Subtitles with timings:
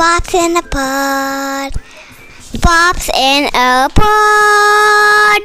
[0.00, 1.74] Pops in a pod.
[2.62, 5.42] Pops in a pod.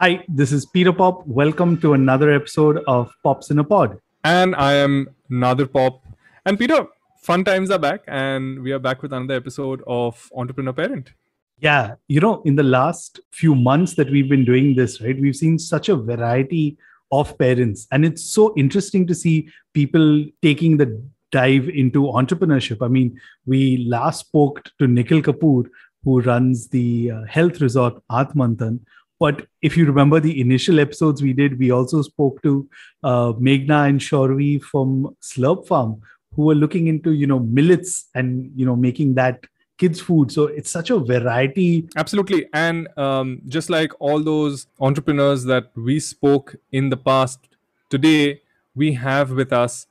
[0.00, 1.26] Hi, this is Peter Pop.
[1.26, 4.00] Welcome to another episode of Pops in a Pod.
[4.24, 6.02] And I am Nadir Pop.
[6.46, 6.86] And Peter,
[7.20, 11.12] fun times are back, and we are back with another episode of Entrepreneur Parent.
[11.58, 15.36] Yeah, you know, in the last few months that we've been doing this, right, we've
[15.36, 16.78] seen such a variety
[17.12, 17.86] of parents.
[17.90, 21.02] And it's so interesting to see people taking the
[21.32, 22.84] dive into entrepreneurship.
[22.84, 25.68] I mean, we last spoke to Nikhil Kapoor,
[26.04, 28.80] who runs the uh, health resort Atmantan.
[29.18, 32.68] But if you remember the initial episodes we did, we also spoke to
[33.04, 36.00] uh, Meghna and Shorvi from Slurrp Farm,
[36.34, 39.44] who were looking into you know millets and you know making that
[39.80, 40.30] kids food.
[40.30, 41.88] So it's such a variety.
[41.96, 42.46] Absolutely.
[42.52, 47.48] And um, just like all those entrepreneurs that we spoke in the past
[47.88, 48.40] today
[48.74, 49.86] we have with us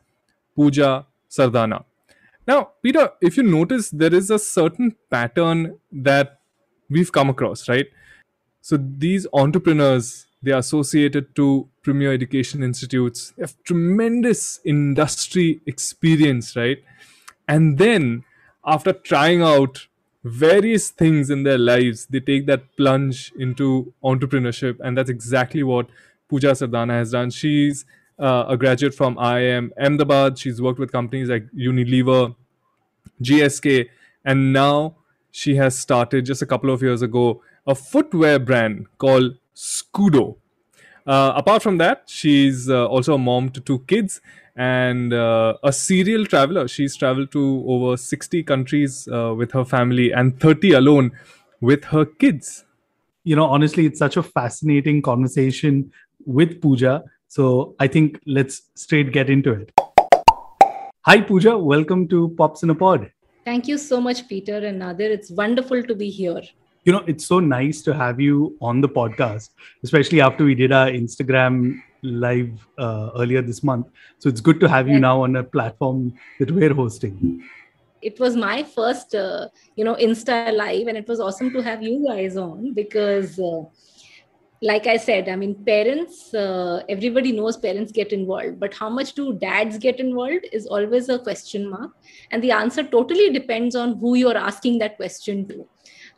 [0.55, 1.83] pooja sardana.
[2.47, 6.39] Now peter if you notice there is a certain pattern that
[6.89, 7.87] we've come across right?
[8.61, 13.33] So these entrepreneurs they are associated to premier education institutes.
[13.35, 16.77] They have tremendous industry experience right?
[17.47, 18.23] And then
[18.65, 19.87] after trying out
[20.23, 25.87] various things in their lives they take that plunge into entrepreneurship and that's exactly what
[26.27, 27.85] pooja sardana has done she's
[28.19, 32.35] uh, a graduate from iim ahmedabad she's worked with companies like unilever
[33.23, 33.87] gsk
[34.25, 34.95] and now
[35.31, 40.37] she has started just a couple of years ago a footwear brand called Scudo.
[41.05, 44.21] Uh, apart from that, she's uh, also a mom to two kids
[44.59, 46.67] and uh, a serial traveler.
[46.67, 51.11] She's traveled to over 60 countries uh, with her family and 30 alone
[51.61, 52.65] with her kids.
[53.23, 55.91] You know, honestly, it's such a fascinating conversation
[56.25, 57.03] with Pooja.
[57.29, 59.71] So I think let's straight get into it.
[61.03, 61.57] Hi, Pooja.
[61.57, 63.11] Welcome to Pops in a Pod.
[63.45, 65.09] Thank you so much, Peter and Nadir.
[65.09, 66.41] It's wonderful to be here
[66.85, 69.49] you know it's so nice to have you on the podcast
[69.83, 73.87] especially after we did our instagram live uh, earlier this month.
[74.19, 77.43] So it's good to have you now on a platform that we're hosting.
[78.01, 81.83] It was my first uh, you know insta live and it was awesome to have
[81.83, 83.63] you guys on because uh,
[84.61, 89.13] like i said i mean parents uh, everybody knows parents get involved but how much
[89.13, 91.91] do dads get involved is always a question mark.
[92.31, 95.67] And the answer totally depends on who you're asking that question to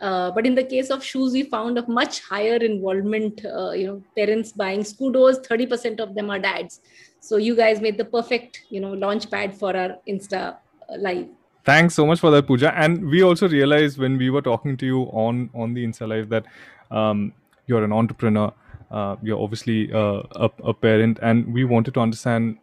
[0.02, 3.46] uh, but in the case of shoes, we found a much higher involvement.
[3.46, 6.82] Uh, you know, parents buying Scudos, 30% of them are dads.
[7.20, 10.58] So you guys made the perfect, you know, launch pad for our Insta
[10.90, 11.28] uh, live.
[11.64, 12.74] Thanks so much for that, Pooja.
[12.76, 16.30] And we also realized when we were talking to you on on the Insta live
[16.30, 16.46] that
[16.90, 17.34] um,
[17.68, 18.52] you're an entrepreneur.
[18.90, 22.58] Uh, you're obviously uh, a, a parent, and we wanted to understand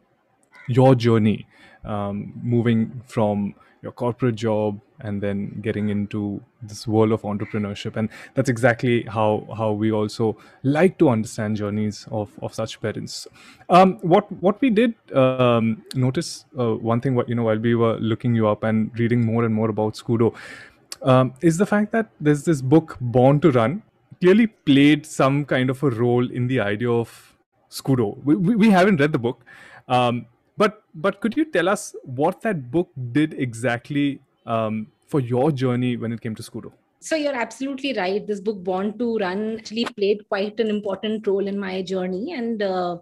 [0.66, 1.46] your journey
[1.84, 7.96] um, moving from your corporate job and then getting into this world of entrepreneurship.
[7.96, 13.26] And that's exactly how how we also like to understand journeys of of such parents.
[13.68, 17.74] Um, what what we did um, notice uh, one thing what you know while we
[17.74, 20.34] were looking you up and reading more and more about scudo
[21.02, 23.82] um, is the fact that there's this book born to run
[24.20, 27.36] clearly played some kind of a role in the idea of
[27.70, 29.44] scudo we, we, we haven't read the book.
[29.88, 30.26] Um,
[30.58, 35.96] but but could you tell us what that book did exactly um, for your journey
[35.96, 36.72] when it came to Scudo?
[37.00, 38.26] So you're absolutely right.
[38.26, 42.60] This book, Born to Run, actually played quite an important role in my journey, and
[42.60, 42.98] uh,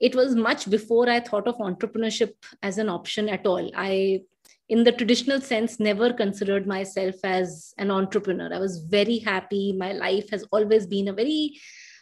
[0.00, 3.70] it was much before I thought of entrepreneurship as an option at all.
[3.74, 4.22] I
[4.68, 9.92] in the traditional sense never considered myself as an entrepreneur i was very happy my
[9.92, 11.58] life has always been a very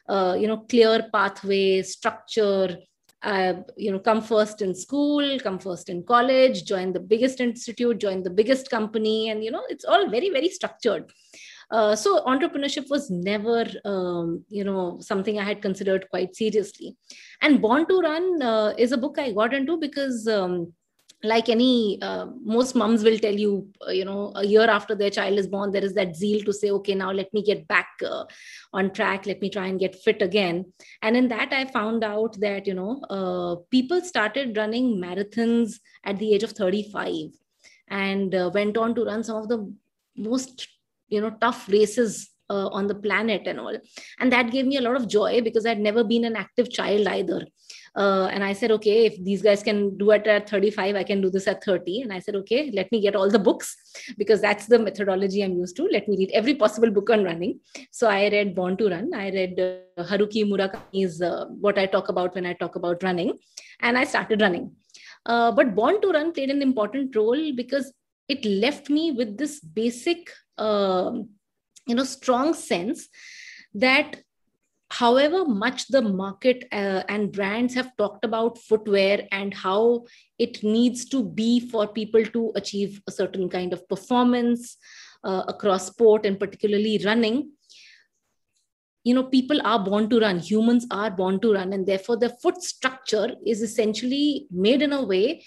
[0.08, 2.76] uh, you know clear pathway structure
[3.26, 7.98] uh, you know come first in school come first in college join the biggest institute
[7.98, 11.12] join the biggest company and you know it's all very very structured.
[11.68, 16.96] Uh, so entrepreneurship was never um, you know something i had considered quite seriously.
[17.42, 20.72] And born to run uh, is a book i got into because um,
[21.22, 25.10] like any uh, most moms will tell you uh, you know a year after their
[25.10, 27.88] child is born there is that zeal to say okay now let me get back
[28.04, 28.24] uh,
[28.72, 29.26] on track.
[29.26, 30.72] Let me try and get fit again.
[31.02, 36.18] And in that i found out that you know uh, people started running marathons at
[36.18, 37.30] the age of 35
[37.88, 39.72] and uh, went on to run some of the
[40.16, 40.68] most
[41.08, 43.76] you know tough races on the planet and all.
[44.20, 47.08] And that gave me a lot of joy because i'd never been an active child
[47.08, 47.44] either
[47.96, 51.22] uh, and I said, okay, if these guys can do it at 35, I can
[51.22, 52.02] do this at 30.
[52.02, 53.74] And I said, okay, let me get all the books
[54.18, 55.88] because that's the methodology I'm used to.
[55.90, 57.60] Let me read every possible book on running.
[57.90, 59.14] So I read Born to Run.
[59.14, 63.38] I read uh, Haruki Murakami's uh, What I Talk About When I Talk About Running.
[63.80, 64.72] And I started running.
[65.24, 67.94] Uh, but Born to Run played an important role because
[68.28, 71.30] it left me with this basic, um,
[71.86, 73.08] you know, strong sense
[73.72, 74.16] that
[74.90, 80.04] however much the market uh, and brands have talked about footwear and how
[80.38, 84.76] it needs to be for people to achieve a certain kind of performance
[85.24, 87.50] uh, across sport and particularly running
[89.02, 92.30] you know people are born to run humans are born to run and therefore the
[92.42, 95.44] foot structure is essentially made in a way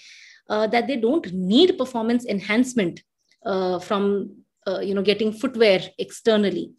[0.48, 3.02] uh, that they don't need performance enhancement
[3.46, 4.36] uh, from
[4.66, 6.72] uh, you know getting footwear externally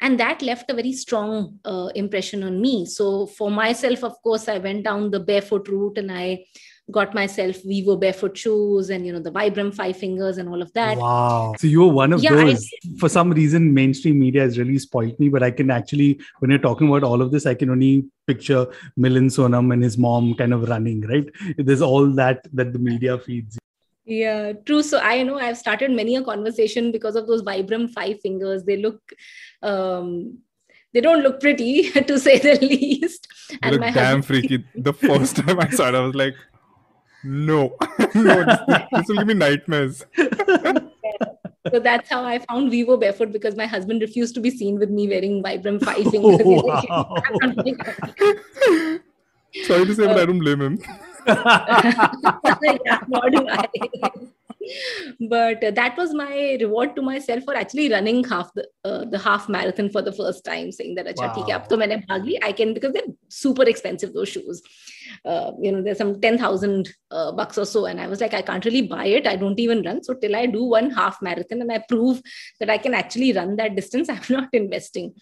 [0.00, 2.86] and that left a very strong uh, impression on me.
[2.86, 6.44] So for myself of course i went down the barefoot route and i
[6.90, 10.72] got myself vivo barefoot shoes and you know the vibram five fingers and all of
[10.72, 10.98] that.
[10.98, 11.54] Wow.
[11.58, 12.68] So you were one of Yeah, those.
[12.98, 16.58] for some reason mainstream media has really spoiled me but i can actually when you're
[16.58, 18.66] talking about all of this i can only picture
[18.98, 21.28] milind soman and his mom kind of running right?
[21.56, 23.58] There's all that that the media feeds
[24.10, 24.82] Yeah, true.
[24.82, 28.64] So I know I've started many a conversation because of those Vibram five fingers.
[28.64, 29.00] They look,
[29.62, 30.38] um,
[30.92, 33.28] they don't look pretty to say the least.
[33.62, 34.64] You look damn husband- freaky.
[34.74, 36.34] The first time I saw it, I was like,
[37.22, 37.76] no,
[38.16, 38.58] no, this,
[38.92, 40.04] this will give me nightmares.
[41.70, 44.90] So that's how I found Vivo barefoot because my husband refused to be seen with
[44.90, 46.40] me wearing Vibram five fingers.
[46.40, 47.14] Like, Wow.
[47.26, 49.00] "I'm not doing that."
[49.66, 50.78] Sorry to say, but I don't blame him.
[51.26, 53.66] Yeah, nor do I.
[55.28, 59.18] but uh, that was my reward to myself for actually running half the uh, the
[59.18, 62.38] half marathon for the first time, saying that "Acha, hai, ab to maine bhag li,
[62.42, 64.62] I can because they're super expensive those shoes.
[65.24, 68.34] Uh, you know, there's some ten thousand uh, bucks or so, and I was like,
[68.34, 69.26] I can't really buy it.
[69.26, 70.02] I don't even run.
[70.02, 72.22] So till I do one half marathon and I prove
[72.60, 75.14] that I can actually run that distance, I'm not investing.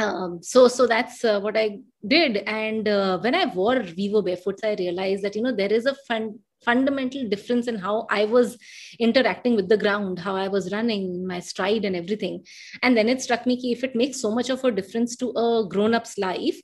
[0.00, 2.38] Um, so so that's uh, what I did.
[2.38, 5.94] And uh, when I wore Vivo barefoots, I realized that you know there is a
[6.08, 8.58] fun fundamental difference in how I was
[8.98, 12.44] interacting with the ground, how I was running, my stride, and everything.
[12.82, 15.66] And then it struck me if it makes so much of a difference to a
[15.68, 16.60] grown up's life,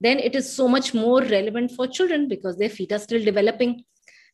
[0.00, 3.84] then it is so much more relevant for children because their feet are still developing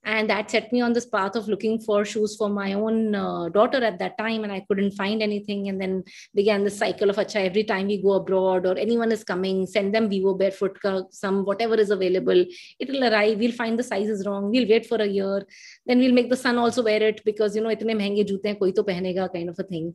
[0.05, 3.49] and that set me on this path of looking for shoes for my own uh,
[3.49, 5.69] daughter at that time and i couldn't find anything.
[5.69, 6.05] And then
[6.35, 9.95] began the cycle of acha every time we go abroad or anyone is coming send
[9.95, 10.79] them vivo barefoot
[11.11, 12.45] some whatever is available.
[12.79, 13.39] It'll arrive.
[13.39, 14.51] We'll find the size is wrong.
[14.51, 15.47] We'll wait for a year.
[15.87, 18.57] Then we'll make the son also wear it because you know itne mehenge joote hain
[18.57, 19.95] koi to pehenega kind of a thing.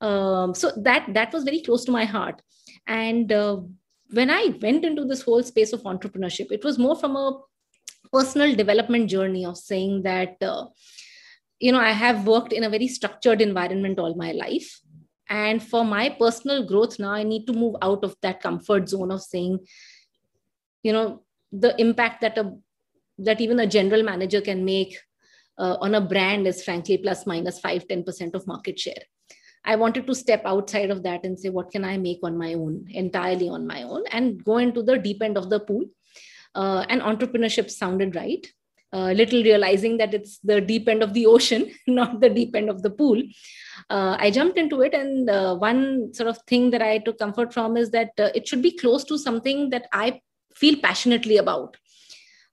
[0.00, 2.42] Um, so that that was very close to my heart.
[2.86, 3.58] And uh,
[4.18, 7.26] when i went into this whole space of entrepreneurship it was more from a
[8.12, 10.66] personal development journey of saying that uh,
[11.58, 14.80] you know i have worked in a very structured environment all my life.
[15.28, 19.12] And for my personal growth now i need to move out of that comfort zone
[19.12, 19.60] of saying
[20.82, 21.22] you know
[21.52, 22.52] the impact that a
[23.18, 24.98] that even a general manager can make
[25.58, 29.02] uh, on a brand is frankly plus minus 5 10% of market share.
[29.64, 32.54] I wanted to step outside of that and say what can i make on my
[32.54, 35.84] own entirely on my own and go into the deep end of the pool
[36.54, 38.46] uh, and entrepreneurship sounded right
[38.94, 42.68] uh, little realizing that it's the deep end of the ocean not the deep end
[42.68, 43.22] of the pool.
[43.90, 47.52] Uh, i jumped into it and uh, one sort of thing that i took comfort
[47.52, 50.20] from is that uh, it should be close to something that i
[50.54, 51.76] feel passionately about.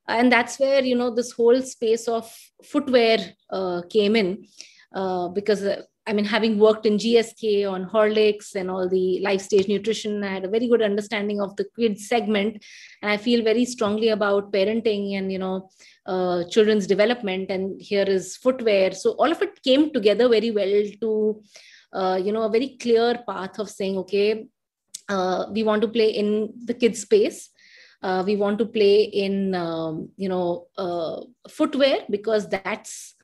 [0.08, 2.32] And that's where you know this whole space of
[2.64, 3.20] footwear
[3.52, 4.46] uh, came in
[4.94, 9.42] uh, because uh, i mean having worked in gsk on horlicks and all the life
[9.42, 12.64] stage nutrition i had a very good understanding of the kids segment.
[13.02, 15.70] And i feel very strongly about parenting and you know
[16.06, 17.52] uh, children's development.
[17.52, 18.92] And here is footwear.
[18.92, 21.44] So all of it came together very well to
[21.94, 24.48] uh, you know a very clear path of saying okay
[25.10, 27.50] uh, we want to play in the kids space.
[28.02, 33.16] Uh, we want to play in um, you know uh, footwear because that's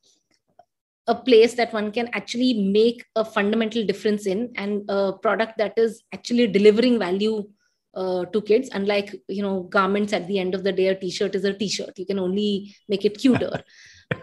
[1.08, 5.78] a place that one can actually make a fundamental difference in and a product that
[5.78, 7.48] is actually delivering value
[7.96, 8.70] uh, to kids.
[8.74, 11.98] Unlike you know garments at the end of the day a t-shirt is a t-shirt.
[11.98, 13.64] You can only make it cuter.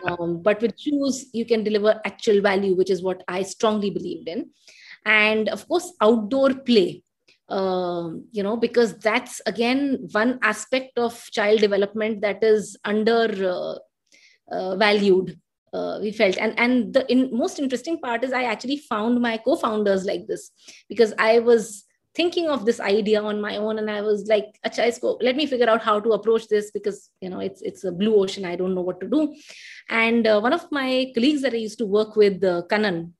[0.06, 4.28] Um, but with shoes you can deliver actual value which is what i strongly believed
[4.28, 4.50] in.
[5.04, 7.02] And of course outdoor play
[7.48, 14.54] um, you know because that's again one aspect of child development that is under uh,
[14.54, 15.38] uh, valued
[15.72, 16.36] uh, we felt.
[16.38, 20.50] And and the in, most interesting part is i actually found my co-founders like this
[20.88, 24.58] because i was thinking of this idea on my own and i was like
[25.22, 28.14] let me figure out how to approach this because you know it's it's a blue
[28.16, 28.44] ocean.
[28.44, 29.34] I don't know what to do.
[29.88, 33.12] And uh, one of my colleagues that i used to work with uh, kanan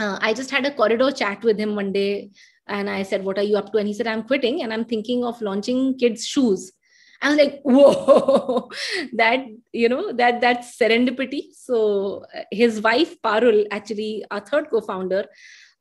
[0.00, 2.30] uh, i just had a corridor chat with him one day
[2.66, 3.78] and i said what are you up to?
[3.78, 6.72] And he said i'm quitting and i'm thinking of launching kids shoes
[7.22, 8.70] I was like, whoa,
[9.14, 11.54] that, you know, that that's serendipity.
[11.54, 15.26] So his wife, Parul, actually, our third co-founder,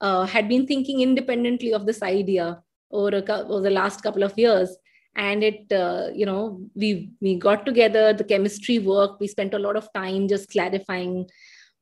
[0.02, 2.62] uh, had been thinking independently of this idea
[2.92, 4.76] over, a, over the last couple of years.
[5.16, 9.20] And it, uh, you know, we we got together, the chemistry work.
[9.20, 11.30] We spent a lot of time just clarifying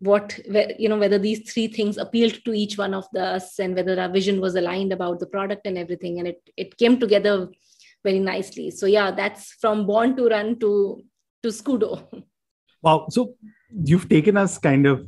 [0.02, 0.38] what
[0.80, 4.10] you know whether these three things appealed to each one of us and whether our
[4.10, 7.48] vision was aligned about the product and everything and it it came together
[8.04, 8.72] very nicely.
[8.72, 11.04] So yeah, that's from born to run to
[11.44, 12.06] to Scudo.
[12.84, 13.06] Wow.
[13.12, 13.36] So
[13.84, 15.08] you've taken us kind of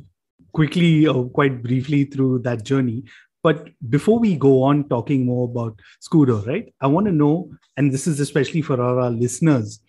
[0.52, 3.02] quickly or quite briefly through that journey.
[3.42, 6.72] But before we go on talking more about Scudo, right?
[6.80, 9.80] I want to know, and this is especially for our, our listeners,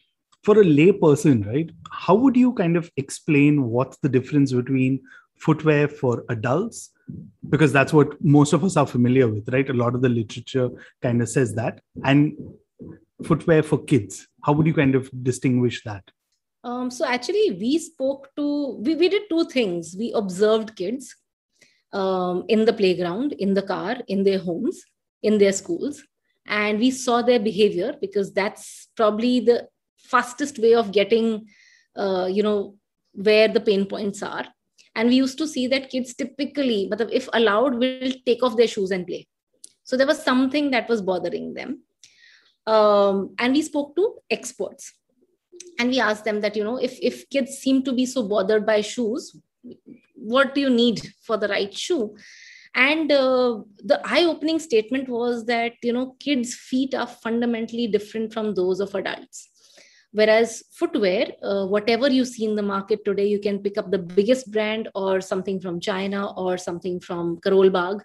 [0.43, 1.69] for a lay person, right?
[1.91, 4.99] How would you kind of explain what's the difference between
[5.37, 6.91] footwear for adults
[7.49, 10.69] because that's what most of us are familiar with right a lot of the literature
[11.01, 12.35] kind of says that and
[13.23, 14.27] footwear for kids?
[14.43, 16.03] How would you kind of distinguish that?
[16.63, 19.95] Um, so actually we spoke to we, we did two things.
[19.97, 21.15] We observed kids
[21.93, 24.83] um, in the playground in the car in their homes
[25.23, 26.03] in their schools
[26.47, 29.67] and we saw their behavior because that's probably the
[29.97, 31.47] fastest way of getting
[31.95, 32.75] uh, you know
[33.13, 34.45] where the pain points are.
[34.97, 38.67] And we used to see that kids typically but if allowed will take off their
[38.67, 39.27] shoes and play.
[39.83, 41.84] So there was something that was bothering them
[42.67, 44.93] um, and we spoke to experts.
[45.77, 48.65] And we asked them that you know if if kids seem to be so bothered
[48.65, 49.35] by shoes
[50.15, 52.15] what do you need for the right shoe?
[52.73, 58.33] And uh, the eye opening statement was that you know kids feet are fundamentally different
[58.33, 59.49] from those of adults.
[60.11, 63.97] Whereas footwear uh, whatever you see in the market today you can pick up the
[63.97, 68.01] biggest brand or something from china or something from karol bagh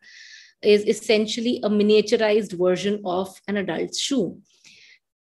[0.62, 4.40] is essentially a miniaturized version of an adult's shoe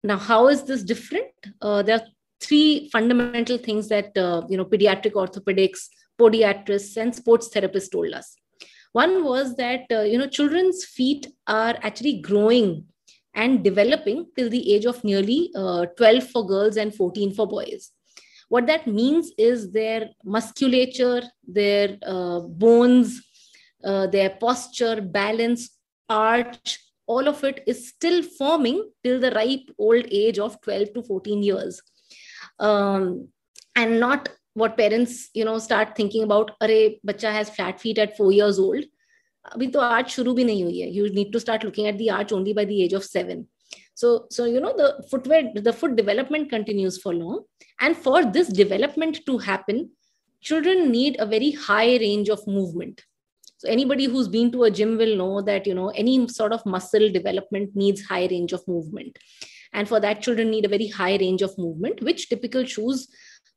[0.03, 1.27] now, how is this different?
[1.61, 2.05] Uh, there are
[2.39, 5.87] three fundamental things that uh, you know pediatric orthopedics,
[6.19, 8.35] podiatrists, and sports therapists told us.
[8.93, 12.85] One was that uh, you know children's feet are actually growing
[13.33, 17.91] and developing till the age of nearly uh, 12 for girls and 14 for boys.
[18.49, 23.21] What that means is their musculature, their uh, bones,
[23.84, 25.70] uh, their posture, balance,
[26.08, 31.02] arch, all of it is still forming till the ripe old age of 12 to
[31.02, 31.82] 14 years
[32.58, 33.28] um,
[33.74, 38.16] and not what parents you know start thinking about अरे बच्चा has flat feet at
[38.16, 38.84] 4 years old
[39.54, 42.10] अभी तो arch शुरू भी नहीं हुई है you need to start looking at the
[42.16, 43.40] arch only by the age of 7
[44.02, 47.40] so so you know the footwear the foot development continues for long
[47.86, 49.80] and for this development to happen
[50.50, 53.02] children need a very high range of movement
[53.57, 56.65] so anybody who's been to a gym will know that you know any sort of
[56.65, 59.17] muscle development needs high range of movement.
[59.73, 63.07] And for that children need a very high range of movement which typical shoes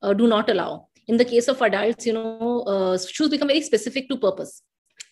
[0.02, 0.88] uh, do not allow.
[1.07, 4.62] In the case of adults you know uh, shoes become very specific to purpose.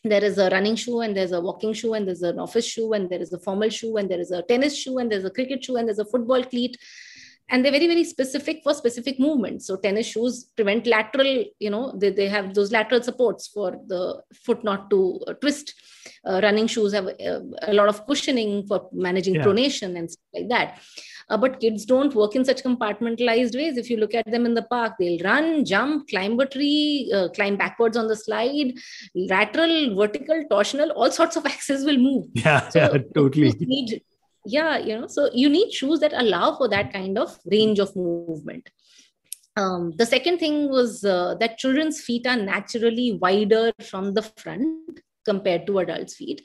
[0.05, 2.93] There is a running shoe and there's a walking shoe and there's an office shoe
[2.93, 5.31] and there is a formal shoe and there is a tennis shoe and there's a
[5.31, 6.79] cricket shoe and there's a football cleat
[7.51, 9.67] and they're very very specific for specific movements.
[9.67, 14.23] So tennis shoes prevent lateral you know they, they have those lateral supports for the
[14.35, 15.75] foot not to uh, twist.
[16.25, 19.45] Uh, running shoes have a, uh, a, lot of cushioning for managing yeah.
[19.45, 20.81] pronation and stuff like that.
[21.31, 23.77] Uh, but kids don't work in such compartmentalized ways.
[23.77, 27.29] If you look at them in the park they'll run jump climb a tree uh,
[27.29, 28.75] climb backwards on the slide.
[29.15, 32.27] Lateral vertical torsional all sorts of axes will move.
[32.33, 33.53] Yeah, so yeah totally.
[33.61, 34.03] need
[34.49, 37.95] yeah you know so you need shoes that allow for that kind of range of
[37.95, 38.71] movement.
[39.57, 45.01] Um, the second thing was uh, that children's feet are naturally wider from the front
[45.25, 46.43] compared to adults feet.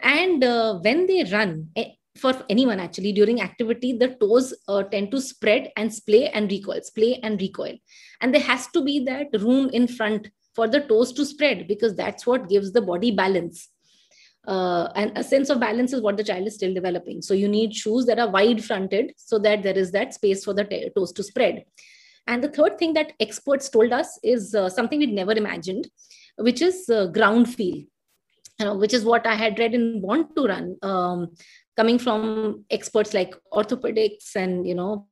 [0.00, 5.10] And uh, when they run eh, for anyone actually during activity the toes uh, tend
[5.10, 7.74] to spread and splay and recoil splay and recoil.
[8.20, 11.96] And there has to be that room in front for the toes to spread because
[11.96, 13.68] that's what gives the body balance
[14.46, 17.20] uh, and a sense of balance is what the child is still developing.
[17.22, 20.54] So you need shoes that are wide fronted so that there is that space for
[20.54, 21.64] the toes to spread.
[22.26, 25.88] And the third thing that experts told us is uh, something we'd never imagined,
[26.36, 27.84] which is uh, ground feel,
[28.60, 31.34] which is what I had read in Born to Run, um,
[31.76, 35.06] coming from experts like orthopedics and you know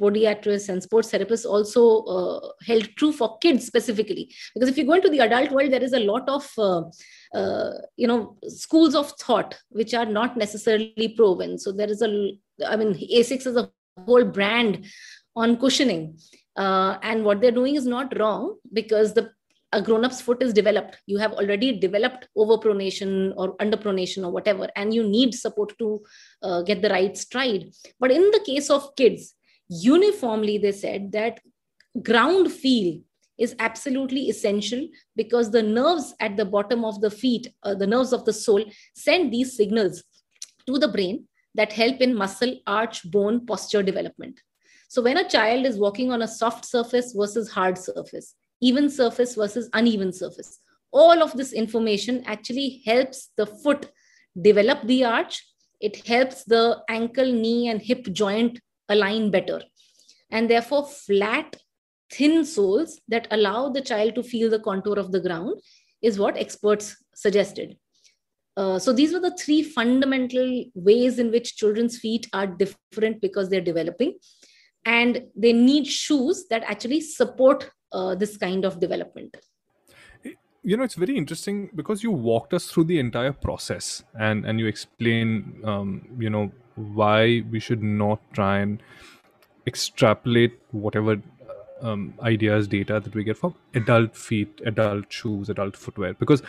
[0.00, 4.32] podiatrists and sports therapists also uh, held true for kids specifically.
[4.54, 6.82] Because if you go into the adult world there is a lot of uh,
[7.34, 11.58] uh, you know schools of thought which are not necessarily proven.
[11.58, 12.32] So there is a
[12.68, 13.70] i mean asics is a
[14.06, 14.86] whole brand
[15.36, 16.18] on cushioning.
[16.56, 19.30] Uh, and what they're doing is not wrong because the
[19.74, 20.98] a grown-up's foot is developed.
[21.06, 26.00] You have already developed overpronation or underpronation or whatever and you need support to
[26.42, 27.70] uh, get the right stride.
[27.98, 29.34] But in the case of kids
[29.68, 31.40] uniformly they said that
[32.02, 33.00] ground feel
[33.38, 38.12] is absolutely essential because the nerves at the bottom of the feet uh, the nerves
[38.12, 40.04] of the sole send these signals
[40.66, 44.40] to the brain that help in muscle arch bone posture development
[44.88, 49.34] so when a child is walking on a soft surface versus hard surface even surface
[49.34, 50.58] versus uneven surface.
[50.90, 53.90] All of this information actually helps the foot
[54.40, 55.44] develop the arch.
[55.80, 59.62] It helps the ankle, knee, and hip joint align better.
[60.30, 61.56] And therefore, flat,
[62.10, 65.60] thin soles that allow the child to feel the contour of the ground
[66.02, 67.76] is what experts suggested.
[68.56, 73.48] Uh, so these were the three fundamental ways in which children's feet are different because
[73.48, 74.14] they're developing
[74.86, 79.36] and they need shoes that actually support uh, this kind of development
[80.64, 84.58] you know it's very interesting because you walked us through the entire process and and
[84.58, 88.82] you explain um, you know why we should not try and
[89.66, 91.20] extrapolate whatever
[91.80, 96.14] um, ideas data that we get from adult feet adult shoes adult footwear.
[96.14, 96.42] Because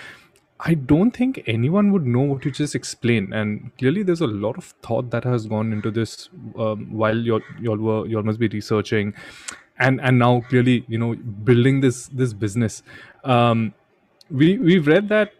[0.60, 4.58] I don't think anyone would know what you just explained, and clearly there's a lot
[4.58, 8.48] of thought that has gone into this um, while you you were you must be
[8.48, 9.13] researching,
[9.77, 12.84] and and now clearly you know building this this business.
[13.25, 13.74] Um,
[14.32, 15.34] we we've read that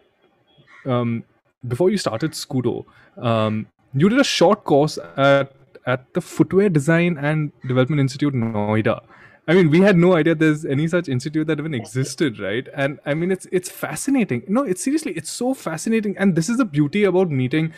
[0.84, 1.24] um,
[1.66, 2.84] before you started scudo
[3.16, 5.52] um, you did a short course at
[5.86, 9.00] at the footwear design and development institute noida
[9.48, 12.66] I mean, we had no idea there's any such institute that even existed, right?
[12.74, 14.42] And I mean, it's it's fascinating.
[14.48, 16.18] No, it's seriously, it's so fascinating.
[16.18, 17.72] And this is the beauty about meeting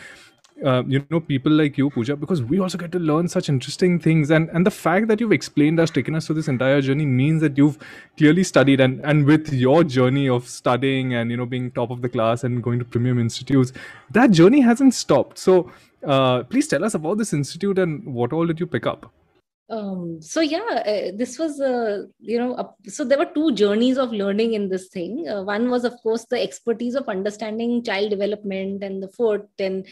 [0.65, 3.99] uh, you know people like you Pooja because we also get to learn such interesting
[3.99, 7.07] things and and the fact that you've explained us taken us through this entire journey
[7.07, 7.79] means that you've
[8.17, 12.03] clearly studied and and with your journey of studying and you know being top of
[12.03, 13.73] the class and going to premium institutes
[14.11, 15.71] that journey hasn't stopped so
[16.05, 19.13] uh, please tell us about this institute and what all did you pick up?
[19.71, 23.99] Um, so yeah uh, this was uh, you know uh, so there were two journeys
[23.99, 25.29] of learning in this thing.
[25.29, 29.87] Uh, one was of course the expertise of understanding child development and the foot and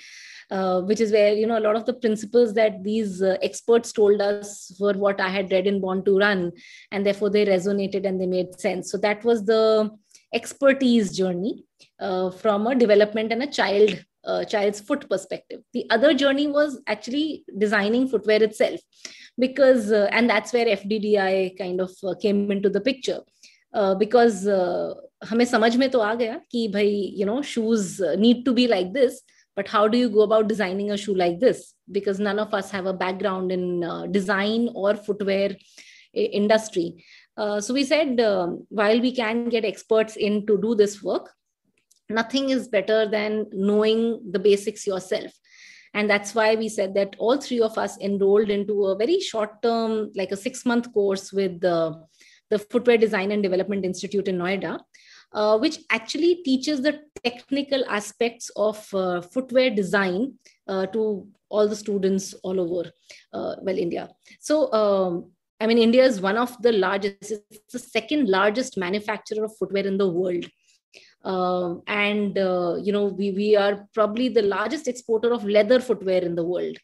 [0.50, 3.92] uh, which is where you know a lot of the principles that these uh, experts
[3.92, 6.52] told us were what i had read in born to run
[6.90, 8.90] and therefore they resonated and they made sense.
[8.90, 9.90] So that was the
[10.32, 11.64] expertise journey
[11.98, 15.61] from a development and a child uh, child's foot perspective.
[15.73, 18.79] The other journey was actually designing footwear itself
[19.37, 23.19] because uh, and that's where fddi kind of uh, came into the picture
[23.73, 28.43] uh, because uh, हमें समझ में तो आ गया कि भाई you know shoes need
[28.45, 29.21] to be like this
[29.55, 32.71] but how do you go about designing a shoe like this because none of us
[32.71, 35.55] have a background in uh, design or footwear
[36.13, 37.05] industry
[37.37, 41.29] uh, so we said um, while we can get experts in to do this work
[42.08, 45.32] nothing is better than knowing the basics yourself.
[45.94, 49.62] And that's why we said that all three of us enrolled into a very short
[49.62, 51.94] term like a six month course with the,
[52.50, 54.78] the footwear design and development institute in noida
[55.32, 60.34] uh, which actually teaches the technical aspects of uh, footwear design
[60.68, 62.90] uh, to all the students all over
[63.32, 64.08] uh, well india.
[64.40, 69.44] So um, i mean india is one of the largest it's the second largest manufacturer
[69.44, 70.44] of footwear in the world
[71.24, 76.22] um, and uh, you know we, we are probably the largest exporter of leather footwear
[76.22, 76.76] in the world.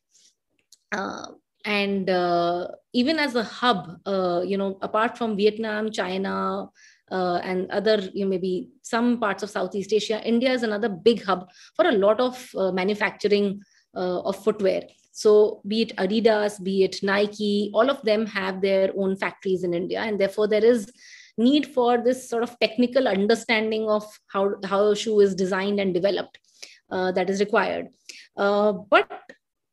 [0.90, 1.26] Uh,
[1.64, 6.66] and uh, even as a hub uh, you know apart from vietnam china
[7.10, 11.22] uh, and other you know, maybe some parts of southeast asia india is another big
[11.22, 13.60] hub for a lot of uh, manufacturing
[13.94, 14.82] of footwear.
[15.12, 19.74] So be it adidas be it nike all of them have their own factories in
[19.74, 20.00] india.
[20.00, 20.90] And therefore there is
[21.38, 25.94] need for this sort of technical understanding of how, how a shoe is designed and
[25.94, 26.38] developed
[26.90, 27.88] uh, that is required.
[28.36, 29.08] Uh, but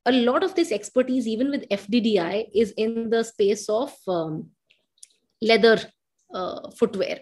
[0.06, 4.50] a lot of this expertise, even with FDDI, is in the space of um,
[5.42, 5.78] leather
[6.34, 7.20] uh, footwear.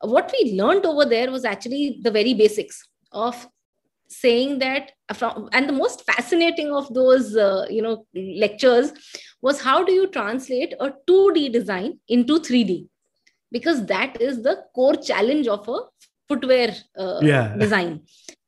[0.00, 3.46] What we learned over there was actually the very basics of
[4.08, 4.92] saying that
[5.52, 8.92] and the most fascinating of those uh, you know lectures
[9.42, 12.88] was how do you translate a 2d design into 3d
[13.50, 15.78] because that is the core challenge of a
[16.28, 17.56] footwear uh, yeah.
[17.56, 18.00] design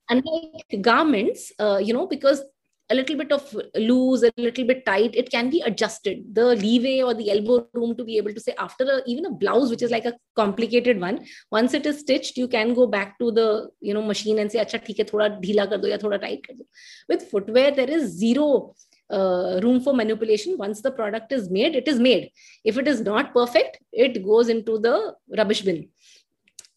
[0.09, 2.43] unlike garments uh, you know because
[2.91, 6.25] a little bit of loose, a little bit tight, it can be adjusted.
[6.33, 9.31] The leeway or the elbow room to be able to say after a, even a
[9.31, 13.19] blouse, which is like a complicated one, once it is stitched, you can go back
[13.21, 15.99] to the you know machine and say, "Acha, theek hai, thoda dheela kar do ya
[15.99, 16.67] thoda tight kar do."
[17.09, 18.75] With footwear, there is zero
[19.11, 20.57] uh, room for manipulation.
[20.59, 22.31] Once the product is made, it is made.
[22.65, 25.89] If it is not perfect, it goes into the rubbish bin.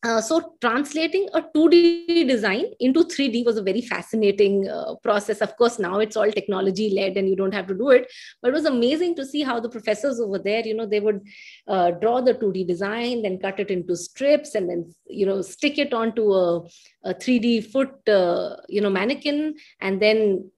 [0.03, 5.39] Uh, so translating a 2D design into 3D was a very fascinating uh, process.
[5.39, 8.11] Of course, now it's all technology led and you don't have to do it.
[8.41, 11.21] But it was amazing to see how the professors over there, you know, they would
[11.69, 15.77] uh, draw the 2D design, then cut it into strips, and then you know stick
[15.77, 16.67] it onto a,
[17.05, 20.51] a 3D foot, uh, you know, mannequin, and then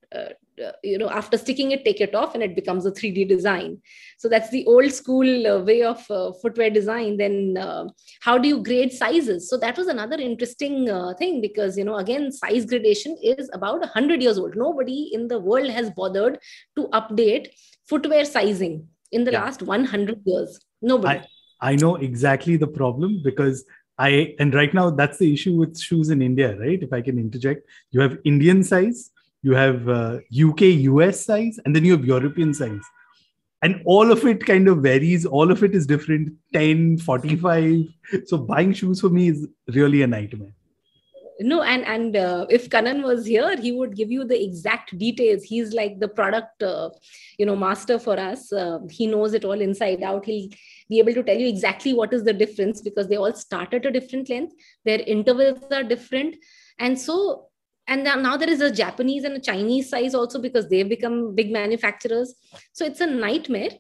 [0.64, 3.82] uh, you know after sticking it take it off and it becomes a 3d design.
[4.18, 7.18] So that's the old school uh, way of uh, footwear design.
[7.18, 7.86] Then uh,
[8.22, 9.50] how do you grade sizes?
[9.50, 13.80] So that was another interesting uh, thing because you know again size gradation is about
[13.80, 14.56] 100 years old.
[14.56, 16.40] Nobody in the world has bothered
[16.78, 17.50] to update
[17.88, 19.44] footwear sizing in the Yeah.
[19.44, 20.60] last 100 years.
[20.82, 21.22] Nobody.
[21.62, 23.66] I know exactly the problem because
[23.98, 26.82] I and right now that's the issue with shoes in India, right?
[26.82, 29.12] If I can interject, you have Indian size,
[29.46, 32.86] you have uh, UK US size, and then you have European size.
[33.62, 35.26] And all of it kind of varies.
[35.26, 37.84] All of it is different 10, 45.
[38.26, 40.54] So buying shoes for me is really a nightmare.
[41.48, 45.48] no and and uh, if kanan was here he would give you the exact details
[45.48, 46.90] he's like the product uh,
[47.42, 50.48] you know master for us uh, he knows it all inside out he'll
[50.94, 53.90] be able to tell you exactly what is the difference because they all start at
[53.90, 54.54] a different length
[54.86, 56.40] their intervals are different
[56.88, 57.18] and so
[57.88, 61.52] and now there is a japanese and a chinese size also because they've become big
[61.52, 62.34] manufacturers
[62.74, 63.72] so it's a nightmare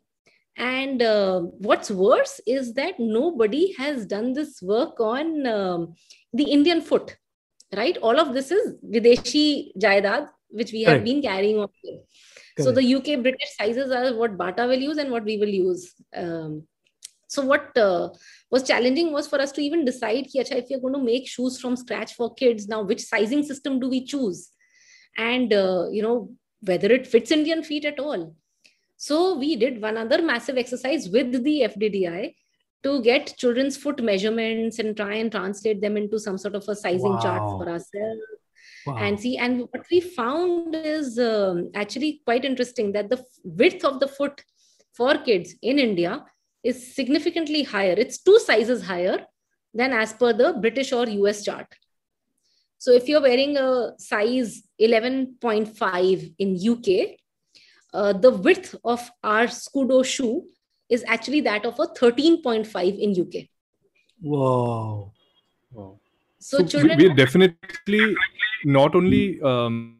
[0.57, 5.95] and uh, what's worse is that nobody has done this work on um,
[6.33, 7.17] the indian foot
[7.75, 7.97] right?
[7.97, 11.05] All of this is Videshi Jaidad, which we have Correct.
[11.05, 11.69] been carrying on.
[12.57, 15.93] So the UK British sizes are what Bata will use and what we will use.
[16.15, 16.63] Um,
[17.35, 18.09] so what uh,
[18.49, 21.27] was challenging was for us to even decide ki, acha, if you're going to make
[21.27, 24.51] shoes from scratch for kids, now which sizing system do we choose?
[25.17, 26.17] And, uh, you know,
[26.61, 28.35] whether it fits Indian feet at all.
[28.97, 32.33] So we did one other massive exercise with the FDDI
[32.83, 36.75] to get children's foot measurements and try and translate them into some sort of a
[36.75, 38.21] sizing chart for ourselves
[38.85, 38.97] Wow.
[38.97, 43.99] and see and what we found is um, actually quite interesting that the width of
[43.99, 44.43] the foot
[44.95, 46.23] for kids in india
[46.71, 49.17] is significantly higher it's two sizes higher
[49.79, 51.67] than as per the british or us chart
[52.85, 53.69] so if you're wearing a
[54.07, 54.51] size
[54.81, 56.89] 11.5 in uk
[57.93, 60.33] uh, the width of our scudo shoe
[60.97, 63.45] is actually that of a 13.5 in uk
[64.21, 65.11] Whoa.
[65.71, 65.99] Wow.
[66.39, 68.03] so, So, we- children we're definitely
[68.77, 69.97] not only um,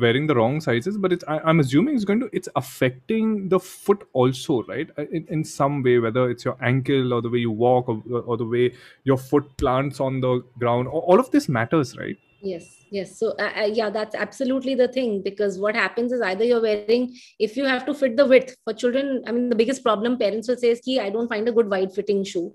[0.00, 3.58] wearing the wrong sizes, but it's I, I'm assuming it's going to it's affecting the
[3.58, 4.88] foot also, right?
[5.12, 8.36] In, in some way, whether it's your ankle or the way you walk or, or
[8.36, 8.74] the way
[9.04, 12.16] your foot plants on the ground, all all of this matters, right?
[12.40, 13.18] Yes, yes.
[13.18, 17.16] So, uh, uh, yeah, that's absolutely the thing because what happens is either you're wearing,
[17.38, 20.48] if you have to fit the width for children, I mean, the biggest problem parents
[20.48, 22.54] will say is, Ki, I don't find a good wide fitting shoe.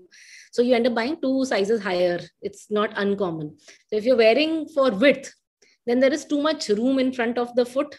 [0.52, 2.20] So, you end up buying two sizes higher.
[2.40, 3.58] It's not uncommon.
[3.88, 5.34] So, if you're wearing for width,
[5.86, 7.98] then there is too much room in front of the foot.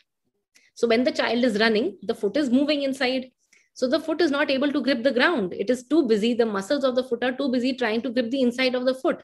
[0.73, 3.31] So, when the child is running, the foot is moving inside.
[3.73, 5.53] So, the foot is not able to grip the ground.
[5.53, 6.33] It is too busy.
[6.33, 8.95] The muscles of the foot are too busy trying to grip the inside of the
[8.95, 9.21] foot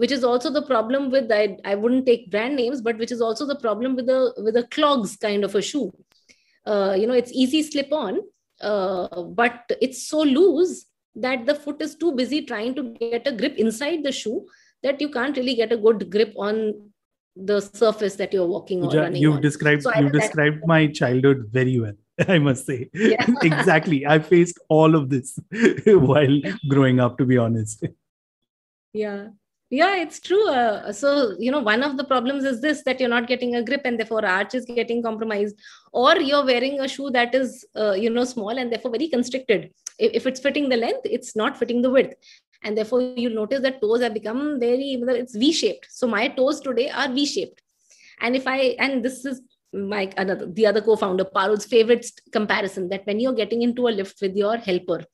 [0.00, 3.20] which is also the problem with I, I wouldn't take brand names but which is
[3.20, 5.92] also the problem with the with the clogs kind of a shoe
[6.66, 8.20] uh, you know it's easy slip on
[8.62, 10.86] uh, but it's so loose
[11.16, 14.46] that the foot is too busy trying to get a grip inside the shoe
[14.82, 16.89] that you can't really get a good grip on
[17.36, 19.40] the surface that you're walking or running you've on.
[19.40, 21.94] described So you that- described my childhood very well.
[22.28, 23.24] I must say, Yeah.
[23.42, 24.06] exactly.
[24.06, 25.38] I faced all of this
[25.86, 27.16] while growing up.
[27.18, 27.84] To be honest,
[28.92, 29.28] yeah
[29.70, 33.08] yeah it's true uh, so you know one of the problems is this that you're
[33.08, 35.54] not getting a grip and therefore arch is getting compromised
[35.92, 39.70] or you're wearing a shoe that is uh, you know small and therefore very constricted
[40.00, 42.14] if, if it's fitting the length it's not fitting the width
[42.62, 46.88] and therefore you'll notice that toes have become very it's v-shaped so my toes today
[46.90, 47.62] are v-shaped
[48.20, 49.40] and if i and this is
[49.72, 54.20] my another the other co-founder parul's favorite comparison that when you're getting into a lift
[54.20, 55.04] with your helper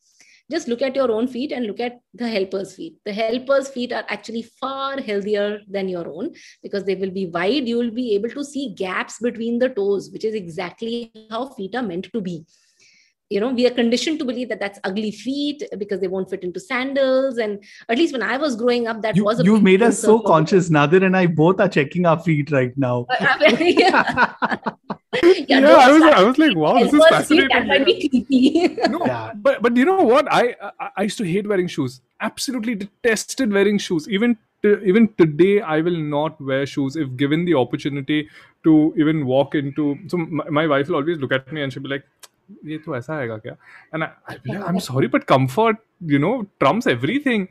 [0.51, 2.95] just look at your own feet and look at the helper's feet.
[3.05, 7.67] The helper's feet are actually far healthier than your own because they will be wide.
[7.67, 11.75] You will be able to see gaps between the toes, which is exactly how feet
[11.75, 12.47] are meant to be.
[13.29, 16.45] You know, we are conditioned to believe that that's ugly feet because they won't fit
[16.45, 17.39] into sandals.
[17.39, 19.99] And at least when I was growing up, that you, was a you've made us
[19.99, 20.71] so conscious.
[20.71, 23.07] Nadir and I both are checking our feet right now.
[23.11, 24.35] Uh, uh, yeah.
[25.23, 27.49] yeah, don't I was, I was like, wow, this is Elbows feet, fascinating.
[27.49, 28.69] That might be creepy.
[28.89, 29.33] no, Yeah.
[29.35, 30.33] but but you know what?
[30.33, 32.01] I, I I used to hate wearing shoes.
[32.21, 34.09] Absolutely detested wearing shoes.
[34.09, 38.29] Even to, even today, I will not wear shoes if given the opportunity
[38.63, 39.99] to even walk into.
[40.07, 42.05] So my, my wife will always look at me and she'll be like,
[42.65, 43.57] "ये तो ऐसा आएगा क्या?"
[43.93, 47.47] I'll be like, "I'm sorry, but comfort, you know, trumps everything."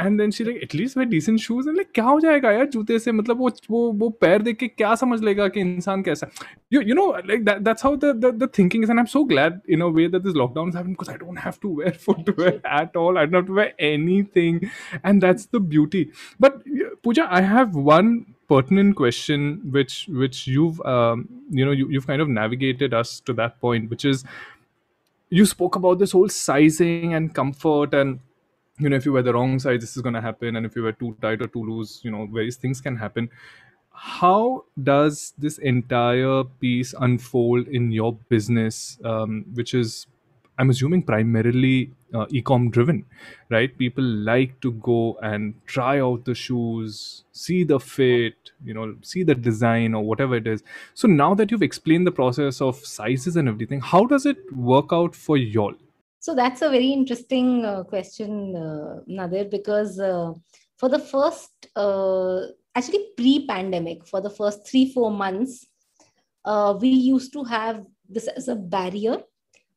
[0.00, 2.98] And then she like at least wear decent shoes and like क्या हो जाएगा यार जूते
[2.98, 3.12] से?
[3.12, 6.28] मतलब वो वो वो पैर देख के क्या समझ लेगा कि इंसान कैसा
[6.72, 9.60] you you know like that's how the the thinking is and I am so glad
[9.70, 12.60] in a way that this lockdown is happening because I don't have to wear footwear
[12.80, 14.60] at all I don't have to wear anything
[15.06, 16.06] and that's the beauty
[16.40, 16.62] but
[17.04, 18.16] Pooja I have one
[18.52, 23.32] pertinent question which which you've um, you know you, you've kind of navigated us to
[23.32, 24.24] that point which is
[25.30, 28.20] you spoke about this whole sizing and comfort and
[28.78, 30.76] you know if you wear the wrong size this is going to happen and if
[30.76, 33.30] you wear too tight or too loose you know various things can happen.
[33.94, 40.06] How does this entire piece unfold in your business um, which is
[40.58, 43.04] i'm assuming primarily uh, e-com driven
[43.52, 43.76] right?
[43.78, 49.22] People like to go and try out the shoes see the fit you know see
[49.22, 50.62] the design or whatever it is.
[50.94, 54.92] So now that you've explained the process of sizes and everything how does it work
[54.92, 55.74] out for y'all?
[56.20, 60.32] So that's a very interesting uh, question, uh, Nadir, because uh,
[60.76, 62.42] for the first, uh,
[62.76, 65.66] actually pre-pandemic, for the first three four months,
[66.44, 69.16] uh, we used to have this as a barrier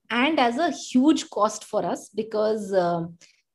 [0.09, 3.05] and as a huge cost for us because uh,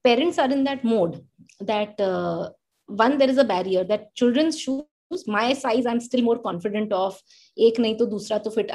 [0.04, 1.24] parents are in that mode
[1.60, 2.50] that uh,
[2.86, 4.84] one there is a barrier that children's shoes
[5.26, 7.20] my size i'm still more confident of
[7.58, 8.70] ek nahi to dusra to fit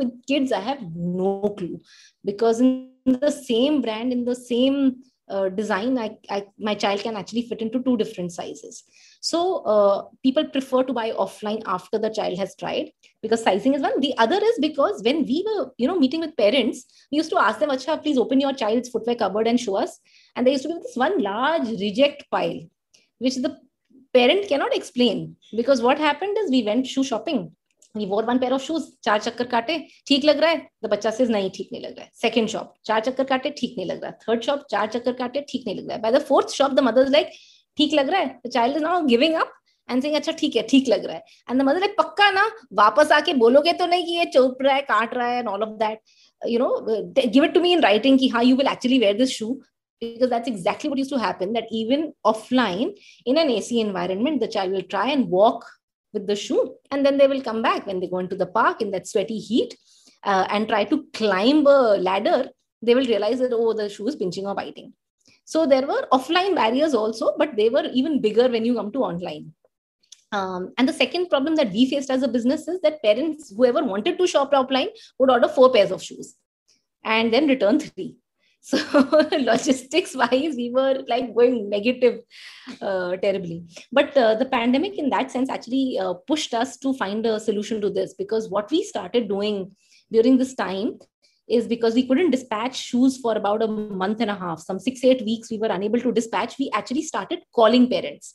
[0.00, 1.78] with kids i have no clue
[2.24, 4.78] because in the same brand in the same
[5.28, 8.84] uh, design I, I my child can actually fit into two different sizes.
[9.20, 12.90] So uh, people prefer to buy offline after the child has tried
[13.22, 14.00] because sizing is one.
[14.00, 17.38] The other is because when we were you know meeting with parents we used to
[17.38, 19.98] ask them Acha, please open your child's footwear cupboard and show us.
[20.36, 22.60] And there used to be this one large reject pile
[23.18, 23.56] which the
[24.12, 27.52] parent cannot explain because what happened is we went shoe shopping
[27.96, 30.68] we wore one pair of shoes, चार चक्कर काटे, ठीक लग रहा है?
[30.84, 32.10] The बच्चा से नहीं, ठीक नहीं लग रहा है.
[32.20, 34.18] सेकंड शॉप चार चक्कर काटे, ठीक नहीं लग रहा है.
[34.28, 36.02] थर्ड शॉप चार चक्कर काटे, ठीक नहीं लग रहा है.
[36.02, 37.30] By the fourth shop the mother like
[37.76, 38.40] ठीक लग रहा है?
[38.46, 39.52] The child is now giving up
[39.90, 41.24] and saying अच्छा ठीक है, ठीक लग रहा है.
[41.50, 42.50] एंड द मदर लाइक पक्का ना?
[42.80, 45.62] वापस आके बोलोगे तो नहीं कि ये चौप रहा है, काट रहा है and all
[45.62, 46.00] of that
[46.46, 46.72] you know
[47.34, 49.54] give it to me in writing ki how you will actually wear this shoe.
[50.02, 52.90] Because that's exactly what used to happen, that even offline,
[53.24, 55.64] in an ac environment, the child will try and walk
[56.14, 58.80] with the shoe and then they will come back when they go into the park
[58.80, 59.76] in that sweaty heat
[60.22, 62.48] uh, and try to climb a ladder.
[62.80, 64.94] They will realize that oh the shoe is pinching or biting.
[65.44, 69.00] So there were offline barriers also but they were even bigger when you come to
[69.00, 69.52] online.
[70.32, 73.84] Um, and the second problem that we faced as a business is that parents whoever
[73.84, 76.34] wanted to shop offline would order four pairs of shoes
[77.04, 78.16] and then return three
[78.64, 78.78] so
[79.50, 82.20] logistics wise we were like going negative
[82.80, 83.62] uh, terribly.
[83.92, 87.82] But uh, the pandemic in that sense actually uh, pushed us to find a solution
[87.82, 89.72] to this because what we started doing
[90.10, 90.98] during this time
[91.46, 94.60] is because we couldn't dispatch shoes for about a month and a half.
[94.60, 96.54] Some 6 8 weeks we were unable to dispatch.
[96.58, 98.34] We actually started calling parents.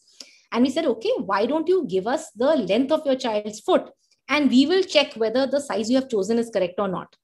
[0.51, 3.89] And we said okay why don't you give us the length of your child's foot
[4.27, 7.15] and we will check whether the size you have chosen is correct or not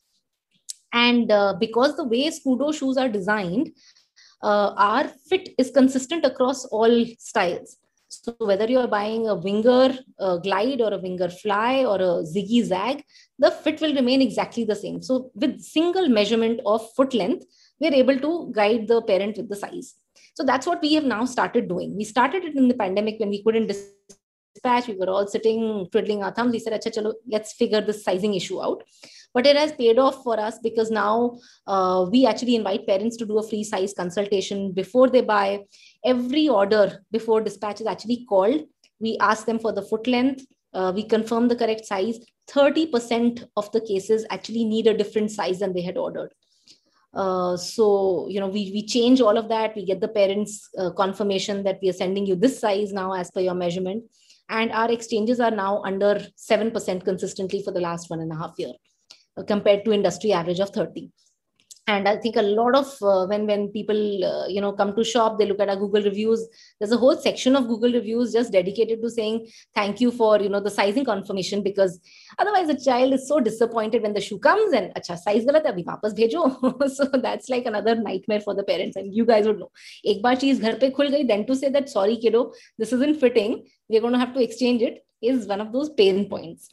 [0.96, 3.72] and uh, because the way Scudo shoes are designed,
[4.42, 7.78] uh, our fit is consistent across all styles.
[8.08, 9.98] So whether you're buying a winger
[10.44, 13.04] glide or a winger fly or a ziggy zag,
[13.38, 15.02] the fit will remain exactly the same.
[15.02, 17.46] So with single measurement of foot length,
[17.80, 19.96] we're able to guide the parent with the size.
[20.36, 21.98] So that's what we have now started doing.
[21.98, 24.88] We started it in the pandemic when we couldn't dispatch.
[24.88, 26.54] We were all sitting twiddling our thumbs.
[26.54, 28.84] We said, Acha, chalo, let's figure this sizing issue out
[29.36, 33.26] but it has paid off for us because now uh, we actually invite parents to
[33.26, 35.60] do a free size consultation before they buy.
[36.06, 38.62] Every order before dispatch is actually called.
[39.00, 40.46] We ask them for the foot length.
[40.74, 42.20] Uh, we confirm the correct size.
[42.50, 46.34] 30% of the cases actually need a different size than they had ordered.
[47.14, 49.76] Uh, so you know we we change all of that.
[49.76, 53.32] We get the parents uh, confirmation that we are sending you this size now as
[53.32, 54.04] per your measurement.
[54.48, 58.54] And our exchanges are now under 7% consistently for the last one and a half
[58.60, 58.74] year
[59.44, 61.12] compared to industry average of 30
[61.88, 65.04] and i think a lot of uh, when when people uh, you know come to
[65.04, 66.48] shop they look at our google reviews.
[66.80, 70.50] There's a whole section of google reviews just dedicated to saying thank you for you
[70.50, 72.00] know the sizing confirmation because
[72.40, 75.84] otherwise a child is so disappointed when the shoe comes and acha size galat hai
[75.92, 76.46] wapas bhejo.
[76.96, 79.72] So that's like another nightmare for the parents and you guys would know.
[80.06, 83.20] Ek baar cheez ghar pe khul gayi then to say that sorry kiddo this isn't
[83.20, 83.66] fitting.
[83.90, 86.70] We're going to have to exchange it is one of those pain points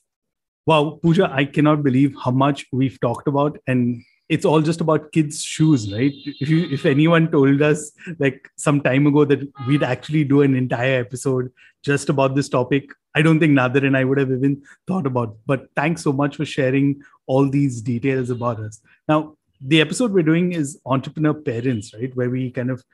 [0.66, 5.12] wow pooja i cannot believe how much we've talked about and it's all just about
[5.12, 6.12] kids shoes right?
[6.40, 10.54] If you if anyone told us like some time ago that we'd actually do an
[10.54, 11.50] entire episode
[11.82, 15.36] just about this topic i don't think nadir and i would have even thought about
[15.46, 18.80] but thanks so much for sharing all these details about us.
[19.08, 22.14] Now the episode we're doing is entrepreneur parents right?
[22.16, 22.84] Where we kind of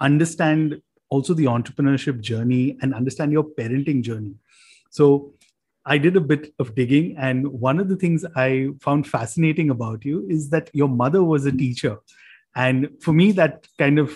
[0.00, 4.34] understand also the entrepreneurship journey and understand your parenting journey.
[4.90, 5.32] So
[5.86, 10.04] I did a bit of digging, and one of the things I found fascinating about
[10.04, 11.98] you is that your mother was a teacher.
[12.56, 14.12] And for me, that kind of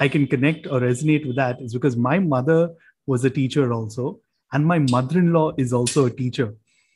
[0.00, 2.70] I can connect or resonate with that is because my mother
[3.06, 4.20] was a teacher also,
[4.52, 6.54] and my mother-in-law is also a teacher.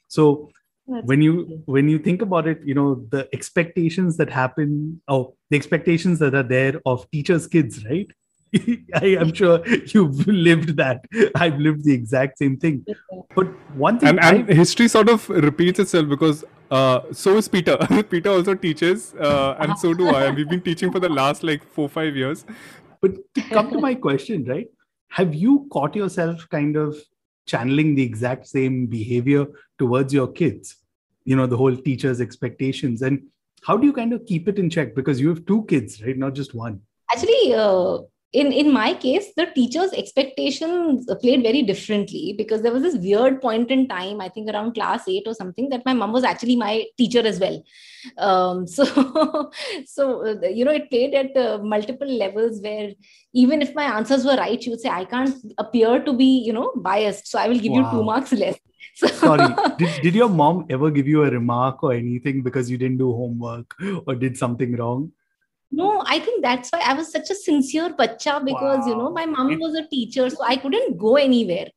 [0.08, 0.50] So
[0.86, 5.36] That's when you when you think about it, you know the expectations that happen, oh,
[5.50, 8.10] the expectations that are there of teachers' kids, right?
[8.94, 11.04] I am sure you've lived that.
[11.34, 12.84] I've lived the exact same thing.
[13.34, 17.76] But one thing, and, and history sort of repeats itself because uh, so is Peter.
[18.10, 20.24] Peter also teaches, uh, and so do I.
[20.24, 22.44] And we've been teaching for the last like four five years.
[23.00, 24.68] But to come to my question, right?
[25.08, 26.96] Have you caught yourself kind of
[27.46, 29.46] channeling the exact same behavior
[29.78, 30.76] towards your kids?
[31.24, 33.22] You know, the whole teacher's expectations, and
[33.62, 34.94] how do you kind of keep it in check?
[34.94, 36.16] Because you have two kids, right?
[36.16, 36.80] Not just one.
[37.10, 37.98] Actually, uh,
[38.32, 43.40] in in my case the teachers expectations played very differently because there was this weird
[43.40, 46.56] point in time i think around class 8 or something that my mom was actually
[46.56, 47.62] my teacher as well
[48.18, 49.50] um, so
[49.86, 52.90] so uh, you know it played at uh, multiple levels where
[53.32, 56.52] even if my answers were right she would say i can't appear to be you
[56.52, 57.78] know biased so i will give wow.
[57.78, 58.58] you two marks less
[58.94, 62.76] so, Sorry, did, did your mom ever give you a remark or anything because you
[62.76, 63.72] didn't do homework
[64.06, 65.12] or did something wrong?
[65.71, 68.87] no i think that's why i was such a sincere bacha because wow.
[68.87, 71.69] you know my mom was a teacher so i couldn't go anywhere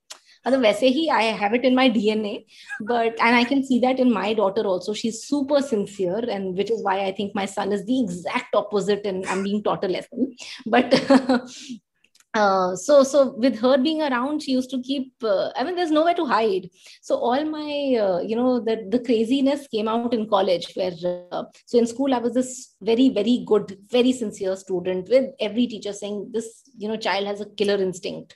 [0.46, 2.44] वैसे ही I have it in my DNA,
[2.80, 4.92] but and I can see that in my daughter also.
[4.94, 9.04] She's super sincere, and which is why I think my son is the exact opposite,
[9.04, 10.36] and I'm being taught a lesson.
[10.66, 10.94] But
[12.33, 15.91] uh, so so with her being around she used to keep uh, i mean there's
[15.91, 16.69] nowhere to hide.
[17.01, 20.93] So all my uh, you know the, the craziness came out in college where
[21.31, 25.67] uh, so in school i was this very very good very sincere student with every
[25.67, 28.35] teacher saying this you know child has a killer instinct.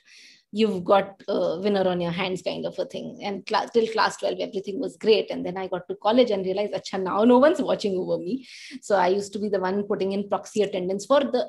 [0.52, 3.18] You've got a winner on your hands kind of a thing.
[3.22, 5.30] And cl- till class 12 everything was great.
[5.30, 8.46] And then i got to college and realized Acha, now no one's watching over me.
[8.80, 11.48] So i used to be the one putting in proxy attendance for the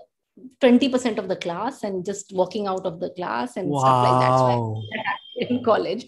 [0.61, 3.79] 20% of the class and just walking out of the class and wow.
[3.79, 4.37] stuff like that.
[4.37, 5.17] So I
[5.49, 6.05] in college.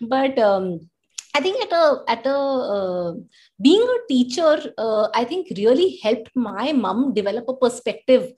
[0.00, 0.88] But um,
[1.34, 3.12] I think at a at a uh,
[3.60, 8.32] being a teacher, uh, I think really helped my mom develop a perspective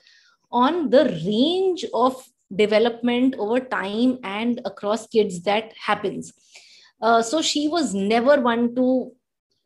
[0.51, 2.17] on the range of
[2.55, 6.33] development over time and across kids that happens.
[7.01, 9.13] Uh, so she was never one to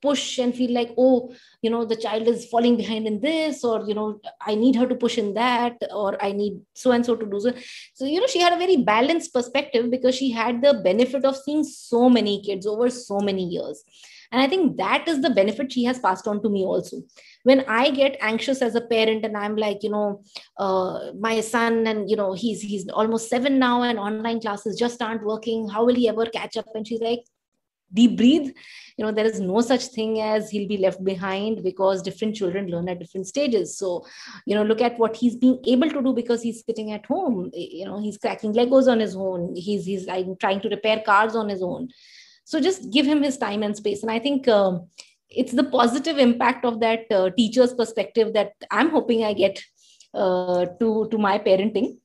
[0.02, 3.84] push and feel like oh you know the child is falling behind in this or
[3.86, 7.16] you know i need her to push in that or i need so and so
[7.16, 7.52] to do so.
[7.94, 11.36] So you know she had a very balanced perspective because she had the benefit of
[11.36, 13.84] seeing so many kids over so many years.
[14.32, 17.02] And i think that is the benefit she has passed on to me also.
[17.44, 20.22] When i get anxious as a parent and i'm like you know
[20.58, 25.02] uh, my son and you know he's he's almost 7 now and online classes just
[25.02, 26.66] aren't working how will he ever catch up?
[26.74, 27.24] And she's like
[27.92, 28.50] deep breathe.
[28.96, 32.68] You know there is no such thing as he'll be left behind because different children
[32.68, 33.76] learn at different stages.
[33.76, 34.04] So
[34.46, 37.50] you know look at what he's being able to do because he's sitting at home.
[37.52, 39.54] You know he's cracking legos on his own.
[39.56, 41.88] He's he's like trying to repair cars on his own.
[42.44, 44.02] So just give him his time and space.
[44.02, 44.88] And i think um,
[45.30, 49.62] it's the positive impact of that uh, teacher's perspective that i'm hoping i get
[50.14, 51.96] uh, to to my parenting.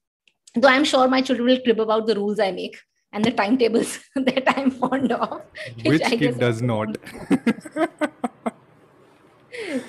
[0.55, 2.77] Though i'm sure my children will crib about the rules i make
[3.13, 5.41] and the timetables that I'm fond of.
[5.83, 6.97] Which, which kid does not?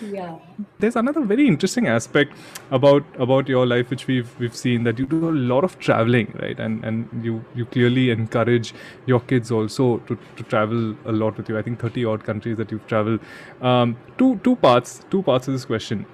[0.02, 0.38] yeah.
[0.78, 2.32] There's another very interesting aspect
[2.70, 6.34] about about your life which we've we've seen that you do a lot of traveling,
[6.40, 6.58] right?
[6.58, 8.72] And and you you clearly encourage
[9.06, 11.58] your kids also to, to travel a lot with you.
[11.58, 13.20] I think 30 odd countries that you've traveled.
[13.60, 16.06] Um, two two parts two parts of this question.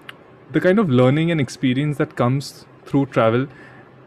[0.52, 3.46] The kind of learning and experience that comes through travel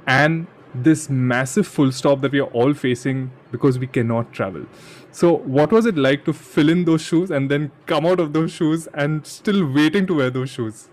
[0.05, 0.47] and
[0.83, 4.65] this massive full stop that we are all facing because we cannot travel.
[5.11, 8.33] So, what was it like to fill in those shoes and then come out of
[8.33, 10.89] those shoes and still waiting to wear those shoes?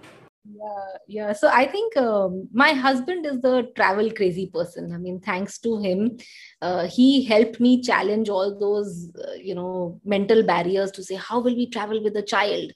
[0.47, 1.33] Yeah, yeah.
[1.33, 4.93] So I think um, my husband is the travel crazy person.
[4.93, 6.19] I mean, thanks to him,
[6.61, 11.41] uh, he helped me challenge all those, uh, you know, mental barriers to say, how
[11.41, 12.73] will we travel with a child?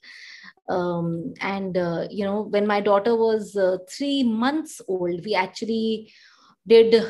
[0.67, 6.11] Um, and uh, you know, when my daughter was uh, three months old, we actually
[6.69, 7.03] did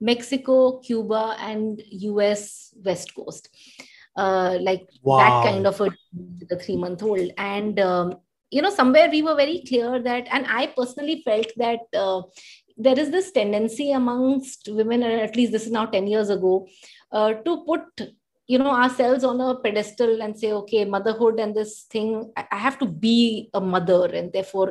[0.00, 3.48] Mexico, Cuba, and US West Coast.
[4.16, 5.18] Uh, like Wow.
[5.18, 5.90] that kind of a
[6.50, 7.30] the three month old.
[7.36, 8.14] And, um,
[8.50, 12.22] you know, somewhere we were very clear that, and I personally felt that uh,
[12.76, 16.66] there is this tendency amongst women, and at least this is now 10 years ago,
[17.12, 17.82] uh, to put
[18.48, 22.58] you know ourselves on a pedestal and say okay motherhood and this thing i I
[22.66, 24.68] have to be a mother and therefore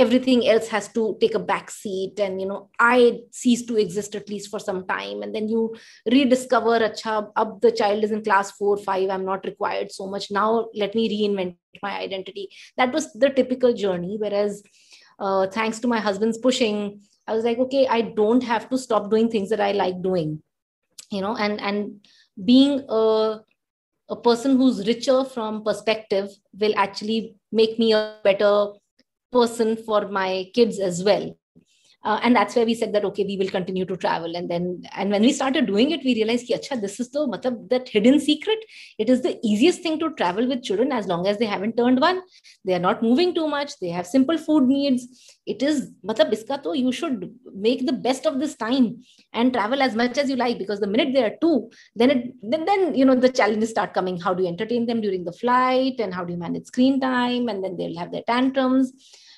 [0.00, 4.14] everything else has to take a back seat and you know i cease to exist
[4.14, 5.22] at least for some time.
[5.22, 5.76] And then you
[6.10, 10.30] rediscover acha up the child is in class 4 5 i'm not required so much.
[10.30, 12.48] Now let me reinvent my identity.
[12.76, 14.16] That was the typical journey.
[14.18, 14.62] Whereas
[15.18, 19.10] uh, thanks to my husband's pushing i was like okay i don't have to stop
[19.10, 20.30] doing things that i like doing
[21.10, 21.36] you know?
[21.36, 22.06] And and
[22.42, 23.40] being a
[24.08, 28.72] a person who's richer from perspective will actually make me a better
[29.32, 31.34] person for my kids as well
[32.02, 34.34] uh, and that's where we said that okay we will continue to travel.
[34.34, 37.20] And then and when we started doing it we realized ki, Acha, this is the
[37.20, 38.58] matlab, that hidden secret.
[38.98, 42.00] It is the easiest thing to travel with children as long as they haven't turned
[42.00, 42.22] one.
[42.64, 43.78] They are not moving too much.
[43.80, 45.36] They have simple food needs.
[45.46, 49.02] It is matlab, iska to you should make the best of this time
[49.34, 52.34] and travel as much as you like because the minute they are two then it
[52.42, 54.18] then, then you know the challenges start coming.
[54.18, 57.48] How do you entertain them during the flight and how do you manage screen time?
[57.48, 58.92] And then they'll have their tantrums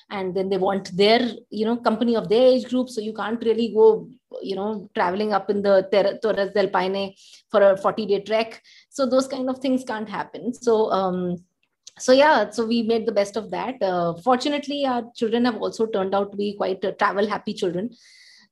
[0.09, 2.89] and then they want their you know company of their age group.
[2.89, 4.09] So you can't really go
[4.41, 7.13] you know traveling up in the Ter- torres del paine
[7.49, 8.61] for a 40 day trek.
[8.89, 10.53] So those kind of things can't happen.
[10.53, 11.43] So um
[11.99, 13.81] so yeah so we made the best of that.
[13.81, 17.91] Uh, fortunately our children have also turned out to be quite uh, travel happy children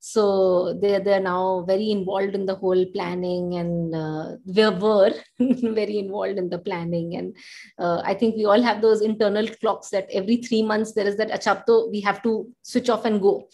[0.04, 6.00] so they they're now very involved in the whole planning and uh, we were very
[6.00, 7.16] involved in the planning.
[7.18, 7.36] And
[7.78, 11.18] uh, i think we all have those internal clocks that every 3 months there is
[11.18, 13.48] that achapto we have to switch off and go.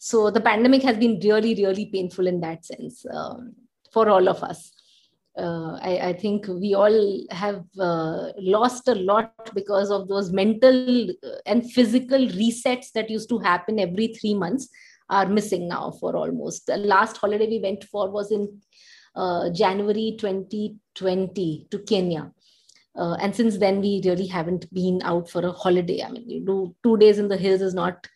[0.00, 3.52] So the pandemic has been really really painful in that sense um,
[3.92, 4.72] for all of us.
[5.36, 11.08] Uh, I, I, think we all have uh, lost a lot because of those mental
[11.46, 14.68] and physical resets that used to happen every three months
[15.12, 18.60] are missing now for almost the last holiday we went for was in
[19.14, 22.32] uh, January 2020 to Kenya.
[22.96, 26.02] Uh, and since then, we really haven't been out for a holiday.
[26.02, 28.06] I mean, you do two days in the hills is not,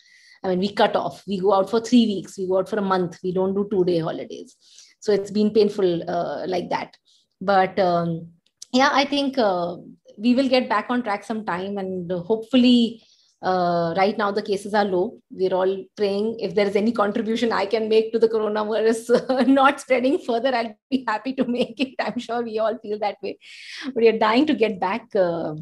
[0.42, 1.22] I mean, we cut off.
[1.26, 3.18] We go out for three weeks, we go out for a month.
[3.22, 4.56] We don't do two day holidays.
[5.00, 6.96] So it's been painful uh, like that.
[7.40, 8.28] But um,
[8.72, 9.76] yeah, I think uh,
[10.18, 13.02] we will get back on track sometime and hopefully
[13.42, 15.18] uh, right now the cases are low.
[15.30, 16.38] We're all praying.
[16.40, 20.54] If there is any contribution i can make to the coronavirus uh, not spreading further
[20.54, 21.94] i'll be happy to make it.
[22.00, 23.38] I'm sure we all feel that way.
[23.84, 25.54] But we're dying to get back uh,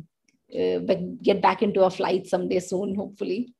[1.22, 3.52] get back into a flight someday soon hopefully.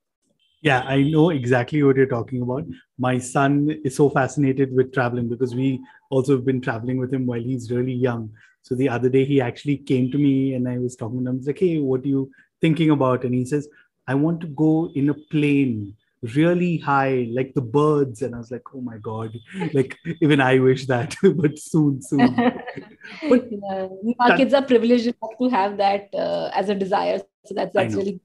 [0.62, 2.64] Yeah i know exactly what you're talking about.
[2.98, 7.26] My son is so fascinated with traveling because we also have been traveling with him
[7.26, 8.30] while he's really young.
[8.62, 11.34] So the other day he actually came to me and i was talking to him.
[11.34, 13.24] I was like hey what are you thinking about?
[13.24, 13.68] And he says
[14.06, 15.96] I want to go in a plane
[16.34, 18.22] really high, like the birds.
[18.22, 19.34] And I was like, oh my God,
[19.72, 22.34] like even I wish that, but soon, soon.
[23.28, 23.88] but yeah.
[24.20, 27.20] our that, kids are privileged enough to have that uh, as a desire.
[27.44, 28.20] So that's, that's really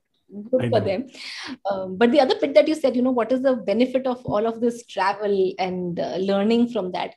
[0.51, 1.07] good for them.
[1.69, 4.25] Um, but the other bit that you said, you know, what is the benefit of
[4.25, 7.15] all of this travel and uh, learning from that?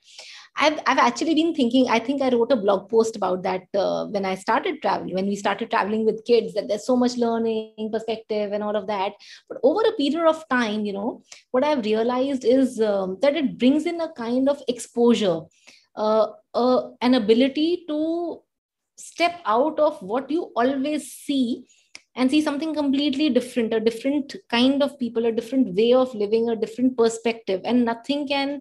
[0.57, 4.07] I've, I've actually been thinking, I think I wrote a blog post about that uh,
[4.07, 7.91] when I started traveling, when we started traveling with kids, that there's so much learning,
[7.91, 9.13] perspective, and all of that.
[9.49, 11.23] But over a period of time, you know,
[11.53, 15.41] what I've realized is um, that it brings in a kind of exposure,
[15.97, 18.43] uh, uh, an ability to
[18.97, 21.65] step out of what you always see
[22.15, 26.51] and see something completely different, a different kind of people, a different way of living,
[26.51, 27.63] a different perspective.
[27.65, 28.61] And nothing can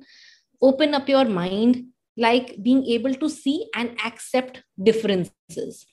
[0.62, 1.86] open up your mind
[2.18, 5.86] like being able to see and accept differences.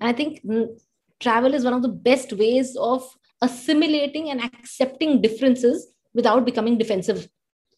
[0.00, 0.40] And i think
[1.20, 3.06] travel is one of the best ways of
[3.42, 7.28] assimilating and accepting differences without becoming defensive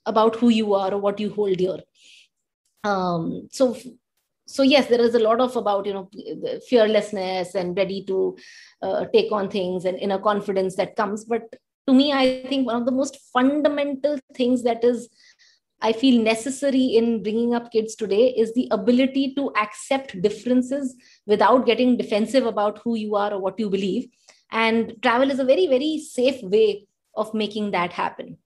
[0.07, 1.79] about who you are or what you hold dear.
[2.85, 3.77] Um, so
[4.47, 6.09] so yes there is a lot of about you know
[6.69, 8.37] fearlessness and ready to
[8.83, 11.25] uh, take on things and inner confidence that comes.
[11.25, 11.43] But
[11.89, 15.09] to me i think one of the most fundamental things that is
[15.81, 21.67] I feel necessary in bringing up kids today is the ability to accept differences without
[21.67, 24.09] getting defensive about who you are or what you believe.
[24.51, 28.39] And travel is a very, very safe way of making that happen.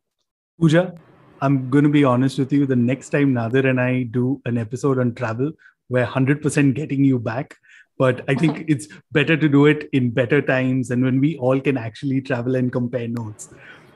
[0.60, 0.94] Pooja,
[1.40, 2.66] I'm going to be honest with you.
[2.66, 5.52] The next time Nadir and I do an episode on travel,
[5.88, 7.56] we're 100% getting you back.
[7.98, 11.60] But I think it's better to do it in better times and when we all
[11.60, 13.48] can actually travel and compare notes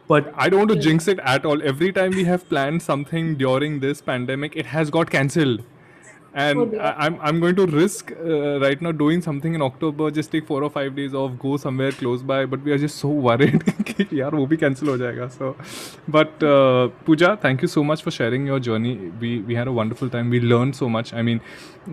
[0.08, 1.62] but I don't want to jinx it at all.
[1.64, 5.64] Every time we have planned something during this pandemic, it has got cancelled.
[6.34, 6.82] And Oh dear.
[6.82, 10.10] I, I'm I'm going to risk uh, right now doing something in October.
[10.18, 12.46] Just take four or five days off, go somewhere close by.
[12.46, 15.30] But we are just so worried कि यार वो भी cancel हो जाएगा.
[15.34, 15.56] So,
[16.08, 18.96] but uh, Pooja, thank you so much for sharing your journey.
[19.26, 20.30] We we had a wonderful time.
[20.30, 21.14] We learned so much.
[21.14, 21.42] I mean,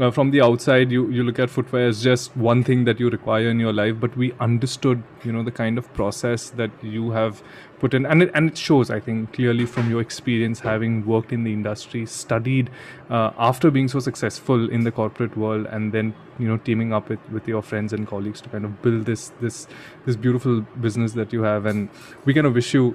[0.01, 3.11] uh, from the outside, you you look at footwear as just one thing that you
[3.11, 7.11] require in your life, but we understood, you know, the kind of process that you
[7.11, 7.43] have
[7.84, 8.90] put in, and it, and it shows.
[8.90, 12.70] I think clearly from your experience, having worked in the industry, studied
[13.10, 17.10] uh, after being so successful in the corporate world, and then you know teaming up
[17.10, 19.68] with with your friends and colleagues to kind of build this this
[20.06, 21.90] this beautiful business that you have, and
[22.26, 22.88] we kind of wish you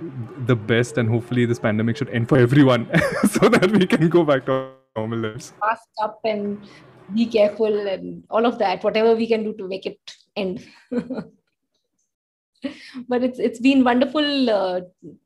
[0.53, 2.89] the best, and hopefully this pandemic should end for everyone,
[3.39, 4.61] so that we can go back to
[4.97, 5.53] normal lives.
[5.61, 6.67] mask up and
[7.15, 10.67] be careful and all of that whatever we can do to make it end
[13.09, 14.81] but it's it's been wonderful uh,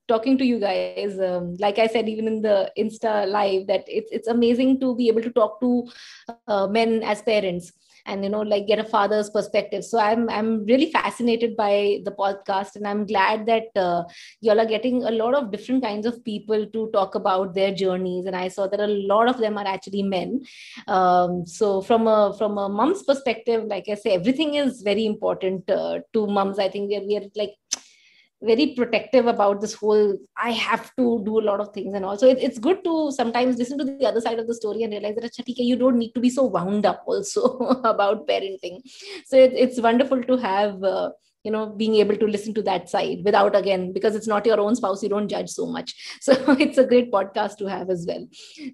[0.08, 1.18] talking to you guys.
[1.18, 5.08] Um, like i said even in the insta live that it's it's amazing to be
[5.08, 5.88] able to talk to
[6.46, 7.72] uh, men as parents
[8.06, 9.84] and you know like get a father's perspective.
[9.84, 14.04] So i'm i'm really fascinated by the podcast and i'm glad that uh,
[14.40, 18.26] y'all are getting a lot of different kinds of people to talk about their journeys
[18.26, 20.44] and i saw that a lot of them are actually men.
[20.88, 25.68] Um, so from a from a mom's perspective like i say everything is very important
[25.70, 27.54] uh, to moms i think we're, we're like
[28.42, 32.28] very protective about this whole i have to do a lot of things and also
[32.28, 35.14] it, it's good to sometimes listen to the other side of the story and realize
[35.14, 37.42] that "Acha, theek hai, you don't need to be so wound up also
[37.84, 38.80] about parenting.
[39.26, 41.10] So it, it's wonderful to have uh,
[41.44, 44.60] you know being able to listen to that side without again because it's not your
[44.60, 45.94] own spouse you don't judge so much.
[46.20, 46.34] So
[46.66, 48.26] it's a great podcast to have as well.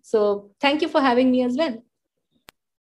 [0.02, 1.82] So thank you for having me as well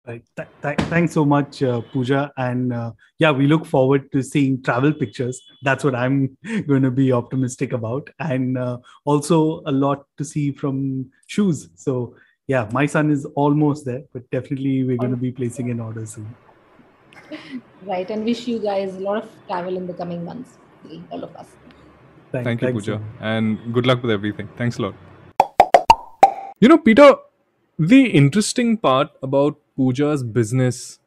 [0.10, 0.24] Right.
[0.36, 2.32] Th- th- thanks so much, uh, Pooja.
[2.38, 5.40] And uh, yeah, we look forward to seeing travel pictures.
[5.62, 6.36] That's what I'm
[6.68, 8.10] going to be optimistic about.
[8.20, 11.70] And uh, also a lot to see from shoes.
[11.76, 12.16] So
[12.48, 16.06] yeah, my son is almost there, but definitely we're going to be placing an order
[16.08, 16.34] soon.
[17.88, 20.58] right and wish you guys a lot of travel in the coming months
[21.12, 21.50] all of us
[22.32, 23.08] Thank, Thank you, thanks Pooja, much.
[23.22, 24.50] and good luck with everything.
[24.58, 24.96] Thanks a lot.
[26.60, 27.16] You know, Peter,
[27.80, 31.00] the interesting part about Pooja's business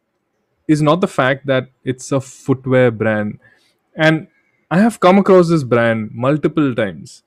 [0.67, 3.39] is not the fact that it's a footwear brand.
[3.95, 4.29] And
[4.71, 7.23] I have come across this brand multiple times.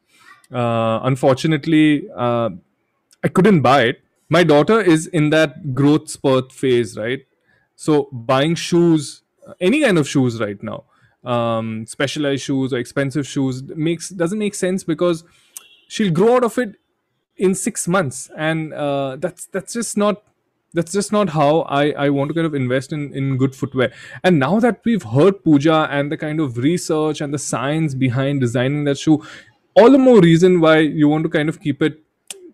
[0.52, 2.50] Uh, unfortunately, uh,
[3.24, 4.02] I couldn't buy it.
[4.30, 7.26] My daughter is in that growth spurt phase, right?
[7.76, 9.22] So buying shoes,
[9.60, 10.86] any kind of shoes right now,
[11.24, 15.24] um, specialized shoes or expensive shoes makes doesn't make sense because
[15.88, 16.76] she'll grow out of it
[17.38, 20.24] in six months, and uh, that's that's just not
[20.76, 23.92] that's just not how I, I want to kind of invest in, in good footwear.
[24.24, 28.42] And now that we've heard Pooja and the kind of research and the science behind
[28.42, 29.24] designing that shoe,
[29.76, 32.02] all the more reason why you want to kind of keep it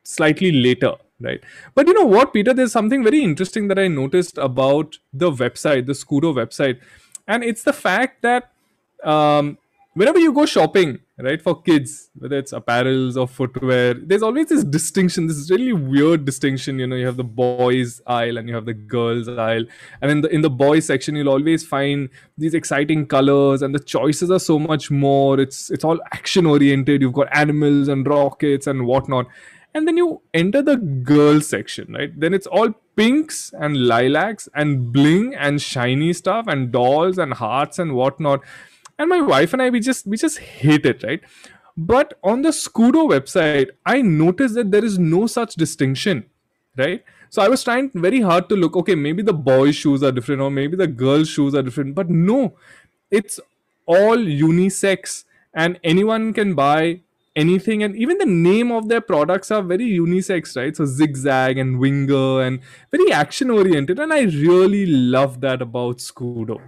[0.04, 0.94] slightly later
[1.24, 1.40] right?
[1.76, 2.54] But you know what peter?
[2.54, 6.80] There's something very interesting that i noticed about the website the scudo website.
[7.28, 8.52] And it's the fact that
[9.04, 9.58] um,
[9.94, 11.42] whenever you go shopping right?
[11.42, 16.80] For kids whether it's apparels or footwear there's always this distinction this really weird distinction
[16.80, 19.64] you know you have the boys aisle and you have the girls aisle.
[20.02, 23.80] And in the in the boys section you'll always find these exciting colors and the
[23.80, 25.40] choices are so much more.
[25.40, 29.28] It's it's all action oriented you've got animals and rockets and whatnot.
[29.74, 32.18] And then you enter the girls section right?
[32.20, 37.80] Then it's all pinks and lilacs and bling and shiny stuff and dolls and hearts
[37.80, 38.42] and whatnot
[39.02, 41.22] and my wife and i we just we just hate it right?
[41.91, 46.26] But on the scudo website i noticed that there is no such distinction
[46.78, 47.04] right?
[47.30, 50.41] So i was trying very hard to look okay maybe the boys shoes are different
[50.47, 52.41] or maybe the girls shoes are different but no
[53.20, 53.39] it's
[53.86, 55.24] all unisex
[55.54, 56.99] and anyone can buy
[57.36, 60.76] anything and even the name of their products are very unisex right?
[60.76, 62.60] So zigzag and winger and
[62.91, 64.86] very action oriented and i really
[65.18, 66.62] love that about scudo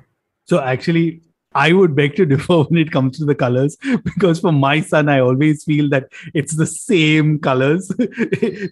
[0.45, 1.21] So actually,
[1.56, 5.10] I would beg to differ when it comes to the colors because for my son,
[5.10, 7.91] I always feel that it's the same colors.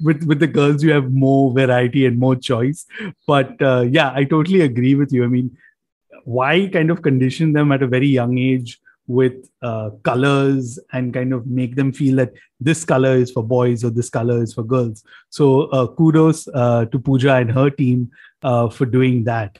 [0.01, 2.85] with with the girls, you have more variety and more choice.
[3.27, 5.23] But uh, yeah, I totally agree with you.
[5.23, 5.57] I mean,
[6.23, 11.33] why kind of condition them at a very young age with uh, colors and kind
[11.33, 14.63] of make them feel that this color is for boys or this color is for
[14.63, 15.03] girls?
[15.29, 18.11] So uh, kudos uh, to Pooja and her team
[18.43, 19.57] uh, for doing that.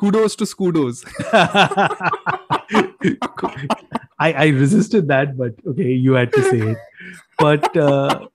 [0.00, 1.04] Kudos to scudos
[4.22, 6.78] I, I resisted that, but okay, you had to say it.
[7.38, 8.26] But uh,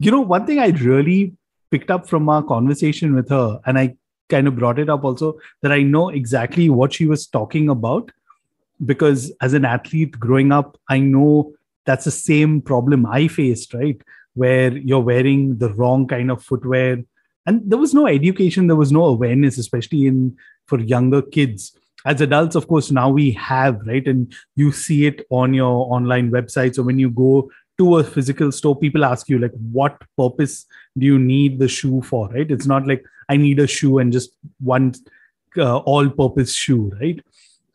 [0.00, 1.36] you know, one thing I really
[1.70, 3.96] picked up from our conversation with her, and I
[4.28, 8.10] kind of brought it up also, that I know exactly what she was talking about
[8.84, 11.54] because as an athlete growing up, I know
[11.88, 14.02] that's the same problem i faced right
[14.34, 17.02] where you're wearing the wrong kind of footwear
[17.46, 20.36] and there was no education there was no awareness especially in
[20.68, 21.76] for younger kids.
[22.04, 24.06] As adults of course now we have right?
[24.06, 28.50] And you see it on your online website so when you go to a physical
[28.52, 30.66] store people ask you like what purpose
[30.96, 32.50] do you need the shoe for right?
[32.50, 34.94] It's not like i need a shoe and just one
[35.56, 37.20] uh, all purpose shoe right?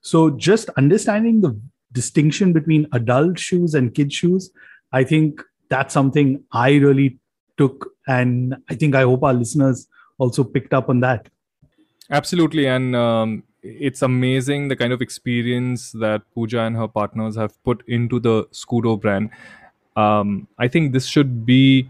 [0.02, 1.60] So just understanding the
[1.94, 4.52] distinction between adult shoes and kid shoes
[4.91, 7.20] i think that's something i really
[7.58, 9.88] took and i think i hope our listeners
[10.18, 11.30] also picked up on that
[12.10, 17.62] absolutely and um, it's amazing the kind of experience that Pooja and her partners have
[17.64, 19.30] put into the Scudo brand.
[19.95, 21.89] Um, I think this should be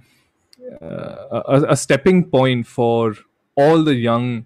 [0.82, 3.16] uh, a, a, stepping point for
[3.55, 4.45] all the young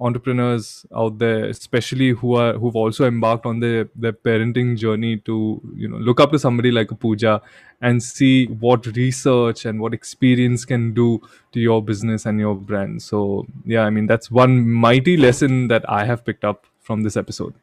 [0.00, 5.60] entrepreneurs out there, especially who are who've also embarked on their their parenting journey to
[5.74, 7.40] you know look up to somebody like a Pooja
[7.80, 11.20] and see what research and what experience can do
[11.52, 13.02] to your business and your brand.
[13.02, 17.16] So yeah, I mean that's one mighty lesson that I have picked up from this
[17.16, 17.54] episode.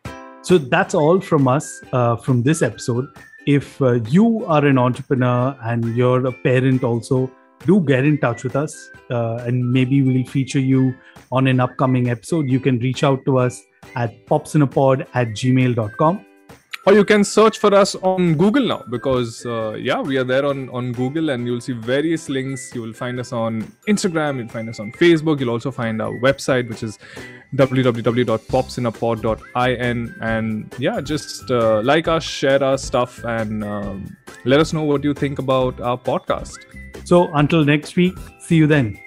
[0.44, 3.08] So that's all from us uh, from this episode.
[3.48, 7.32] If uh, you are an entrepreneur and you're a parent also,
[7.66, 10.96] do get in touch with us uh, and maybe we'll feature you
[11.32, 12.50] on an upcoming episode.
[12.50, 13.62] You can reach out to us
[13.96, 16.26] at popsinapod at gmail.com
[16.86, 20.44] or you can search for us on google now because uh, yeah we are there
[20.46, 22.74] on on google and you'll see various links.
[22.74, 26.14] You will find us on instagram you'll find us on facebook you'll also find our
[26.22, 26.98] website which is
[27.56, 34.84] www.popsinapod.in and yeah just uh, like us share our stuff and um, let us know
[34.84, 36.58] what you think about our podcast
[37.04, 39.00] so until next week, see you then.